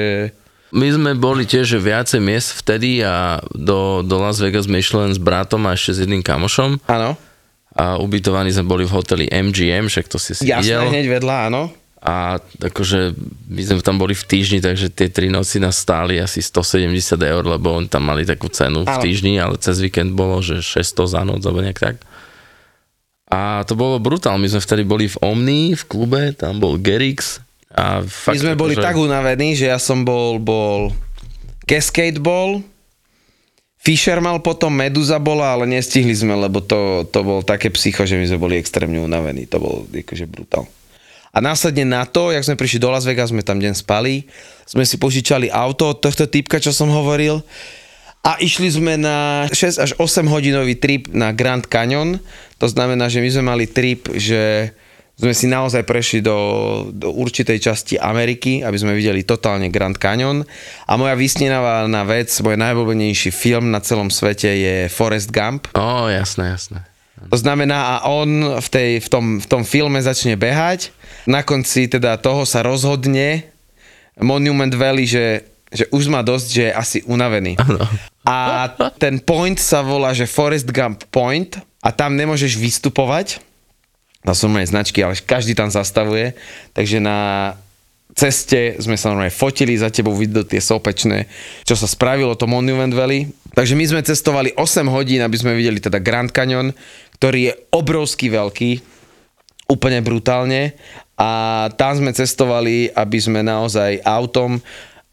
My 0.74 0.90
sme 0.90 1.14
boli 1.14 1.46
tiež 1.46 1.78
viacej 1.78 2.18
miest 2.18 2.58
vtedy 2.58 2.98
a 3.04 3.38
do, 3.54 4.02
do 4.02 4.16
Las 4.18 4.42
Vegas 4.42 4.66
sme 4.66 4.82
išli 4.82 4.98
len 5.06 5.12
s 5.14 5.20
bratom 5.22 5.62
a 5.66 5.78
ešte 5.78 5.90
s 5.94 5.98
jedným 6.02 6.26
kamošom 6.26 6.82
Áno, 6.90 7.14
a 7.76 8.00
ubytovaní 8.00 8.50
sme 8.50 8.66
boli 8.66 8.82
v 8.88 8.92
hoteli 8.96 9.24
MGM, 9.28 9.86
však 9.86 10.08
to 10.08 10.16
si 10.16 10.32
si 10.32 10.48
jasné, 10.48 10.64
videl. 10.64 10.88
hneď 10.90 11.06
vedľa, 11.20 11.36
áno. 11.52 11.68
A 12.00 12.38
akože 12.40 13.12
my 13.50 13.62
sme 13.66 13.82
tam 13.82 13.98
boli 13.98 14.14
v 14.14 14.24
týždni, 14.24 14.62
takže 14.62 14.94
tie 14.94 15.10
tri 15.10 15.26
noci 15.26 15.58
nás 15.58 15.76
stáli 15.76 16.16
asi 16.22 16.38
170 16.38 16.88
eur, 17.18 17.42
lebo 17.44 17.74
oni 17.74 17.90
tam 17.90 18.06
mali 18.06 18.22
takú 18.22 18.46
cenu 18.46 18.86
v 18.86 18.90
Áno. 18.90 19.02
týždni, 19.02 19.42
ale 19.42 19.58
cez 19.58 19.82
víkend 19.82 20.14
bolo, 20.14 20.38
že 20.38 20.62
600 20.62 21.14
za 21.14 21.22
noc, 21.26 21.42
alebo 21.42 21.66
nejak 21.66 21.80
tak. 21.82 21.96
A 23.26 23.66
to 23.66 23.74
bolo 23.74 23.98
brutál, 23.98 24.38
my 24.38 24.46
sme 24.46 24.62
vtedy 24.62 24.86
boli 24.86 25.10
v 25.10 25.18
Omni, 25.18 25.74
v 25.74 25.82
klube, 25.82 26.30
tam 26.38 26.62
bol 26.62 26.78
Gerix 26.78 27.42
a 27.76 28.00
My 28.00 28.08
fakt, 28.08 28.40
sme 28.40 28.56
boli 28.56 28.72
akože- 28.72 28.86
tak 28.88 28.96
unavení, 28.96 29.52
že 29.52 29.68
ja 29.68 29.76
som 29.76 30.02
bol, 30.02 30.40
bol 30.40 30.96
Cascade 31.68 32.16
bol, 32.16 32.64
Fisher 33.76 34.18
mal 34.18 34.42
potom, 34.42 34.74
Meduza 34.74 35.22
bola, 35.22 35.54
ale 35.54 35.68
nestihli 35.70 36.10
sme, 36.10 36.34
lebo 36.34 36.58
to, 36.58 37.06
to 37.06 37.22
bol 37.22 37.44
také 37.46 37.70
psycho, 37.70 38.02
že 38.02 38.18
my 38.18 38.26
sme 38.26 38.42
boli 38.42 38.58
extrémne 38.58 38.98
unavení. 38.98 39.46
To 39.46 39.62
bol 39.62 39.74
akože 39.86 40.26
brutál. 40.26 40.66
A 41.30 41.38
následne 41.38 41.86
na 41.86 42.02
to, 42.02 42.34
jak 42.34 42.42
sme 42.42 42.58
prišli 42.58 42.82
do 42.82 42.90
Las 42.90 43.06
Vegas, 43.06 43.30
sme 43.30 43.46
tam 43.46 43.62
deň 43.62 43.78
spali, 43.78 44.26
sme 44.66 44.82
si 44.82 44.98
požičali 44.98 45.52
auto 45.54 45.94
od 45.94 46.02
tohto 46.02 46.26
typka, 46.26 46.58
čo 46.58 46.74
som 46.74 46.90
hovoril 46.90 47.44
a 48.26 48.42
išli 48.42 48.66
sme 48.66 48.98
na 48.98 49.46
6 49.46 49.78
až 49.78 49.90
8 50.02 50.26
hodinový 50.26 50.74
trip 50.74 51.06
na 51.14 51.30
Grand 51.30 51.62
Canyon. 51.62 52.18
To 52.58 52.66
znamená, 52.66 53.06
že 53.06 53.22
my 53.22 53.28
sme 53.30 53.44
mali 53.54 53.70
trip, 53.70 54.10
že 54.18 54.74
sme 55.16 55.32
si 55.32 55.48
naozaj 55.48 55.88
prešli 55.88 56.20
do, 56.20 56.36
do 56.92 57.08
určitej 57.08 57.56
časti 57.56 57.94
Ameriky, 57.96 58.60
aby 58.60 58.76
sme 58.76 58.92
videli 58.92 59.24
totálne 59.24 59.72
Grand 59.72 59.96
Canyon. 59.96 60.44
A 60.84 60.92
moja 61.00 61.16
vysnenávaná 61.16 62.04
vec, 62.04 62.28
môj 62.44 62.60
najobľúbenejší 62.60 63.32
film 63.32 63.72
na 63.72 63.80
celom 63.80 64.12
svete 64.12 64.52
je 64.52 64.76
Forrest 64.92 65.32
Gump. 65.32 65.72
Ó, 65.72 66.12
jasné, 66.12 66.52
jasné. 66.52 66.84
To 67.32 67.36
znamená, 67.40 67.96
a 67.96 68.12
on 68.12 68.60
v, 68.60 68.68
tej, 68.68 68.90
v, 69.00 69.08
tom, 69.08 69.24
v 69.40 69.46
tom 69.48 69.64
filme 69.64 69.96
začne 70.04 70.36
behať, 70.36 70.92
na 71.24 71.40
konci 71.40 71.88
teda 71.88 72.20
toho 72.20 72.44
sa 72.44 72.60
rozhodne 72.60 73.48
Monument 74.20 74.70
Valley, 74.76 75.08
že, 75.08 75.48
že 75.72 75.88
už 75.96 76.12
má 76.12 76.20
dosť, 76.20 76.48
že 76.52 76.62
je 76.68 76.72
asi 76.76 76.98
unavený. 77.08 77.56
A 78.28 78.68
ten 79.00 79.16
point 79.16 79.56
sa 79.56 79.80
volá, 79.80 80.12
že 80.12 80.28
Forest 80.28 80.68
Gump 80.68 81.08
Point 81.08 81.56
a 81.80 81.88
tam 81.88 82.20
nemôžeš 82.20 82.60
vystupovať. 82.60 83.40
Tam 84.26 84.34
sú 84.34 84.50
moje 84.50 84.66
značky, 84.74 85.06
ale 85.06 85.14
každý 85.14 85.54
tam 85.54 85.70
zastavuje. 85.70 86.34
Takže 86.74 86.98
na 86.98 87.54
ceste 88.16 88.74
sme 88.82 88.98
sa 88.98 89.14
normálne 89.14 89.30
fotili, 89.30 89.78
za 89.78 89.92
tebou 89.92 90.18
vidno 90.18 90.42
tie 90.42 90.58
sopečné, 90.58 91.30
čo 91.62 91.78
sa 91.78 91.86
spravilo, 91.86 92.34
to 92.34 92.50
Monument 92.50 92.90
Valley. 92.90 93.30
Takže 93.54 93.78
my 93.78 93.84
sme 93.86 94.02
cestovali 94.02 94.50
8 94.58 94.88
hodín, 94.90 95.22
aby 95.22 95.36
sme 95.38 95.54
videli 95.54 95.78
teda 95.78 96.02
Grand 96.02 96.32
Canyon, 96.32 96.74
ktorý 97.22 97.52
je 97.52 97.52
obrovský 97.70 98.32
veľký, 98.34 98.82
úplne 99.70 100.02
brutálne 100.02 100.74
a 101.16 101.30
tam 101.78 101.96
sme 101.96 102.12
cestovali, 102.12 102.92
aby 102.92 103.18
sme 103.20 103.40
naozaj 103.46 104.04
autom 104.04 104.60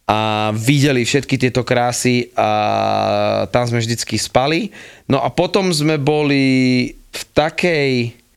a 0.04 0.52
videli 0.52 1.08
všetky 1.08 1.40
tieto 1.40 1.64
krásy 1.64 2.28
a 2.36 3.48
tam 3.48 3.64
sme 3.64 3.80
vždycky 3.80 4.20
spali. 4.20 4.68
No 5.08 5.24
a 5.24 5.32
potom 5.32 5.72
sme 5.72 5.96
boli 5.96 6.92
v 6.92 7.22
takej, 7.32 7.92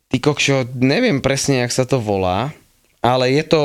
ty 0.07 0.23
kokšo, 0.23 0.71
neviem 0.79 1.19
presne, 1.19 1.66
jak 1.66 1.73
sa 1.75 1.85
to 1.88 1.99
volá, 1.99 2.55
ale 3.03 3.35
je 3.35 3.45
to 3.47 3.62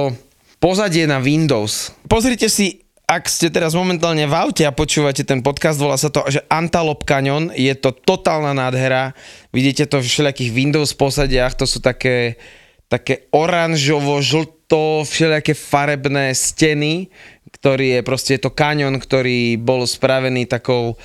pozadie 0.58 1.06
na 1.06 1.21
Windows. 1.21 1.93
Pozrite 2.06 2.49
si, 2.49 2.82
ak 3.06 3.27
ste 3.27 3.51
teraz 3.51 3.75
momentálne 3.75 4.23
v 4.23 4.34
aute 4.34 4.63
a 4.63 4.73
počúvate 4.73 5.21
ten 5.27 5.43
podcast, 5.43 5.77
volá 5.77 5.99
sa 5.99 6.08
to, 6.08 6.23
že 6.32 6.41
Antelope 6.47 7.06
Canyon, 7.06 7.51
je 7.54 7.73
to 7.75 7.91
totálna 7.91 8.56
nádhera, 8.56 9.13
vidíte 9.51 9.86
to 9.89 9.99
v 9.99 10.08
všelijakých 10.08 10.54
Windows 10.56 10.91
posadiach, 10.95 11.60
to 11.60 11.67
sú 11.67 11.84
také, 11.84 12.39
také 12.88 13.27
oranžovo, 13.36 14.17
žlto, 14.23 15.04
všelijaké 15.04 15.54
farebné 15.54 16.32
steny, 16.32 17.12
ktorý 17.51 17.99
je 17.99 18.01
proste, 18.01 18.32
je 18.39 18.47
to 18.47 18.56
kaňon, 18.56 18.97
ktorý 18.97 19.60
bol 19.60 19.84
spravený 19.84 20.47
takou 20.47 20.95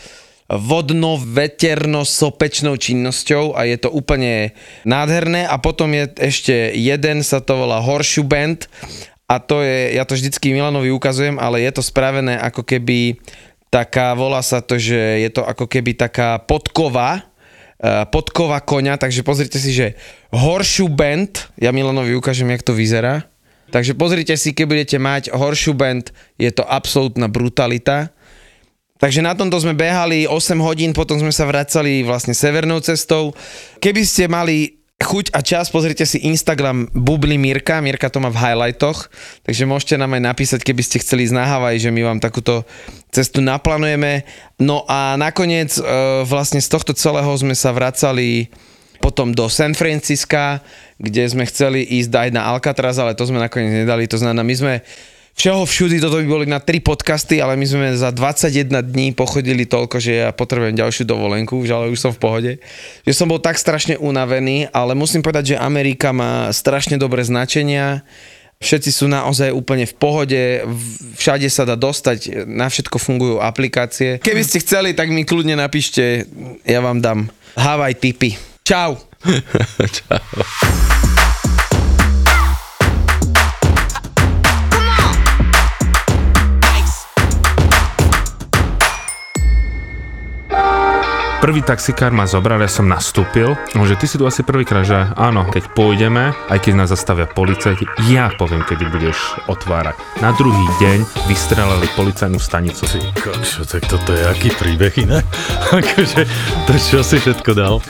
vodno-veterno-sopečnou 0.46 2.78
činnosťou 2.78 3.58
a 3.58 3.66
je 3.66 3.82
to 3.82 3.90
úplne 3.90 4.54
nádherné. 4.86 5.42
A 5.46 5.58
potom 5.58 5.90
je 5.90 6.06
ešte 6.22 6.70
jeden, 6.74 7.22
sa 7.26 7.40
to 7.42 7.66
volá 7.66 7.80
Horseshoe 7.82 8.26
Band. 8.26 8.68
A 9.26 9.42
to 9.42 9.66
je, 9.66 9.98
ja 9.98 10.06
to 10.06 10.14
vždycky 10.14 10.54
Milanovi 10.54 10.94
ukazujem, 10.94 11.42
ale 11.42 11.66
je 11.66 11.72
to 11.74 11.82
spravené 11.82 12.38
ako 12.38 12.62
keby 12.62 13.18
taká, 13.74 14.14
volá 14.14 14.38
sa 14.38 14.62
to, 14.62 14.78
že 14.78 15.26
je 15.26 15.30
to 15.34 15.42
ako 15.42 15.66
keby 15.66 15.98
taká 15.98 16.38
podkova, 16.38 17.26
eh, 17.82 18.06
podkova 18.06 18.62
koňa, 18.62 19.02
takže 19.02 19.26
pozrite 19.26 19.58
si, 19.58 19.74
že 19.74 19.98
Horseshoe 20.30 20.86
Band, 20.86 21.50
ja 21.58 21.74
Milanovi 21.74 22.14
ukážem, 22.14 22.54
jak 22.54 22.62
to 22.62 22.70
vyzerá, 22.70 23.26
Takže 23.66 23.98
pozrite 23.98 24.38
si, 24.38 24.54
keď 24.54 24.66
budete 24.66 24.96
mať 25.02 25.34
horšiu 25.34 25.74
band, 25.74 26.14
je 26.38 26.50
to 26.54 26.62
absolútna 26.62 27.26
brutalita. 27.26 28.14
Takže 28.96 29.20
na 29.20 29.36
tomto 29.36 29.60
sme 29.60 29.76
behali 29.76 30.24
8 30.24 30.56
hodín, 30.64 30.96
potom 30.96 31.20
sme 31.20 31.32
sa 31.32 31.44
vracali 31.44 32.00
vlastne 32.00 32.32
severnou 32.32 32.80
cestou. 32.80 33.36
Keby 33.80 34.02
ste 34.08 34.24
mali 34.28 34.76
chuť 34.96 35.36
a 35.36 35.44
čas, 35.44 35.68
pozrite 35.68 36.08
si 36.08 36.24
Instagram 36.24 36.88
Bubli 36.96 37.36
Mirka, 37.36 37.84
Mirka 37.84 38.08
to 38.08 38.16
má 38.16 38.32
v 38.32 38.40
highlightoch, 38.40 39.12
takže 39.44 39.68
môžete 39.68 40.00
nám 40.00 40.16
aj 40.16 40.22
napísať, 40.24 40.60
keby 40.64 40.80
ste 40.80 41.04
chceli 41.04 41.28
ísť 41.28 41.36
na 41.36 41.44
Havaj, 41.44 41.76
že 41.76 41.92
my 41.92 42.00
vám 42.00 42.18
takúto 42.24 42.64
cestu 43.12 43.44
naplánujeme. 43.44 44.24
No 44.56 44.88
a 44.88 45.20
nakoniec 45.20 45.76
e, 45.76 45.82
vlastne 46.24 46.64
z 46.64 46.72
tohto 46.72 46.96
celého 46.96 47.28
sme 47.36 47.52
sa 47.52 47.76
vracali 47.76 48.48
potom 49.04 49.36
do 49.36 49.52
San 49.52 49.76
Francisca, 49.76 50.64
kde 50.96 51.28
sme 51.28 51.44
chceli 51.44 51.84
ísť 51.84 52.08
dať 52.08 52.28
na 52.32 52.48
Alcatraz, 52.48 52.96
ale 52.96 53.12
to 53.12 53.28
sme 53.28 53.36
nakoniec 53.36 53.84
nedali. 53.84 54.08
To 54.08 54.16
znamená, 54.16 54.40
my 54.40 54.54
sme 54.56 54.74
všeho 55.36 55.68
všudy, 55.68 55.96
toto 56.00 56.16
by 56.16 56.26
boli 56.26 56.46
na 56.48 56.56
tri 56.64 56.80
podcasty, 56.80 57.44
ale 57.44 57.60
my 57.60 57.66
sme 57.68 57.86
za 57.92 58.08
21 58.08 58.72
dní 58.80 59.12
pochodili 59.12 59.68
toľko, 59.68 60.00
že 60.00 60.24
ja 60.24 60.32
potrebujem 60.32 60.72
ďalšiu 60.72 61.04
dovolenku, 61.04 61.60
ale 61.68 61.92
už 61.92 62.00
som 62.00 62.12
v 62.16 62.20
pohode. 62.20 62.52
Že 63.04 63.12
som 63.12 63.28
bol 63.28 63.36
tak 63.36 63.60
strašne 63.60 64.00
unavený, 64.00 64.72
ale 64.72 64.96
musím 64.96 65.20
povedať, 65.20 65.54
že 65.54 65.60
Amerika 65.60 66.16
má 66.16 66.48
strašne 66.56 66.96
dobré 66.96 67.20
značenia, 67.20 68.00
všetci 68.64 68.88
sú 68.88 69.04
naozaj 69.12 69.52
úplne 69.52 69.84
v 69.84 69.94
pohode, 70.00 70.42
všade 71.20 71.52
sa 71.52 71.68
dá 71.68 71.76
dostať, 71.76 72.48
na 72.48 72.72
všetko 72.72 72.96
fungujú 72.96 73.36
aplikácie. 73.36 74.16
Keby 74.24 74.40
ste 74.40 74.64
chceli, 74.64 74.96
tak 74.96 75.12
mi 75.12 75.28
kľudne 75.28 75.60
napíšte, 75.60 76.24
ja 76.64 76.80
vám 76.80 77.04
dám 77.04 77.28
Havaj 77.60 78.00
tipy. 78.00 78.40
Čau. 78.64 78.96
Čau. 79.84 80.16
Prvý 91.36 91.60
taxikár 91.60 92.16
ma 92.16 92.24
zobral, 92.24 92.58
ja 92.64 92.66
som 92.66 92.88
nastúpil, 92.88 93.52
že 93.70 93.94
ty 94.00 94.08
si 94.08 94.16
tu 94.16 94.24
asi 94.24 94.40
prvýkrát, 94.40 94.88
že 94.88 94.96
áno, 95.14 95.44
keď 95.52 95.68
pôjdeme, 95.76 96.32
aj 96.48 96.58
keď 96.58 96.72
nás 96.74 96.88
zastavia 96.90 97.28
policajti, 97.28 97.84
ja 98.08 98.32
poviem, 98.34 98.64
kedy 98.64 98.88
budeš 98.88 99.20
otvárať. 99.46 100.00
Na 100.24 100.32
druhý 100.32 100.64
deň 100.80 101.04
vystrelali 101.28 101.86
policajnú 101.92 102.40
stanicu. 102.40 102.88
Ty 102.88 103.00
kokšo, 103.20 103.68
tak 103.68 103.84
toto 103.84 104.16
je 104.16 104.24
aký 104.26 104.48
príbeh 104.56 104.96
iné? 104.96 105.20
akože, 105.78 106.24
to 106.66 106.72
čo 106.80 107.04
si 107.04 107.20
všetko 107.20 107.50
dal? 107.52 107.84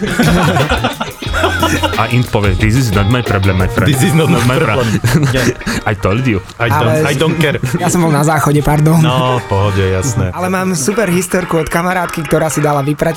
A 1.97 2.09
Int 2.13 2.29
povie, 2.29 2.53
this 2.59 2.77
is 2.77 2.93
not 2.93 3.09
my 3.09 3.23
problem, 3.25 3.63
my 3.63 3.69
friend. 3.71 3.89
This 3.89 4.03
is 4.05 4.13
not, 4.13 4.29
not 4.29 4.45
my 4.45 4.59
problem. 4.61 5.01
I 5.91 5.95
told 5.95 6.27
you. 6.27 6.43
I 6.61 6.69
don't, 6.69 6.93
Ale- 6.93 7.05
I 7.09 7.15
don't 7.17 7.37
care. 7.41 7.59
Ja 7.81 7.89
som 7.89 8.05
bol 8.05 8.13
na 8.13 8.27
záchode, 8.27 8.61
pardon. 8.61 9.01
No, 9.01 9.41
pohode, 9.49 9.81
jasné. 9.81 10.29
Ale 10.37 10.53
mám 10.53 10.77
super 10.77 11.09
historku 11.09 11.63
od 11.63 11.69
kamarátky, 11.71 12.27
ktorá 12.27 12.53
si 12.53 12.61
dala 12.61 12.85
vyprať 12.85 13.17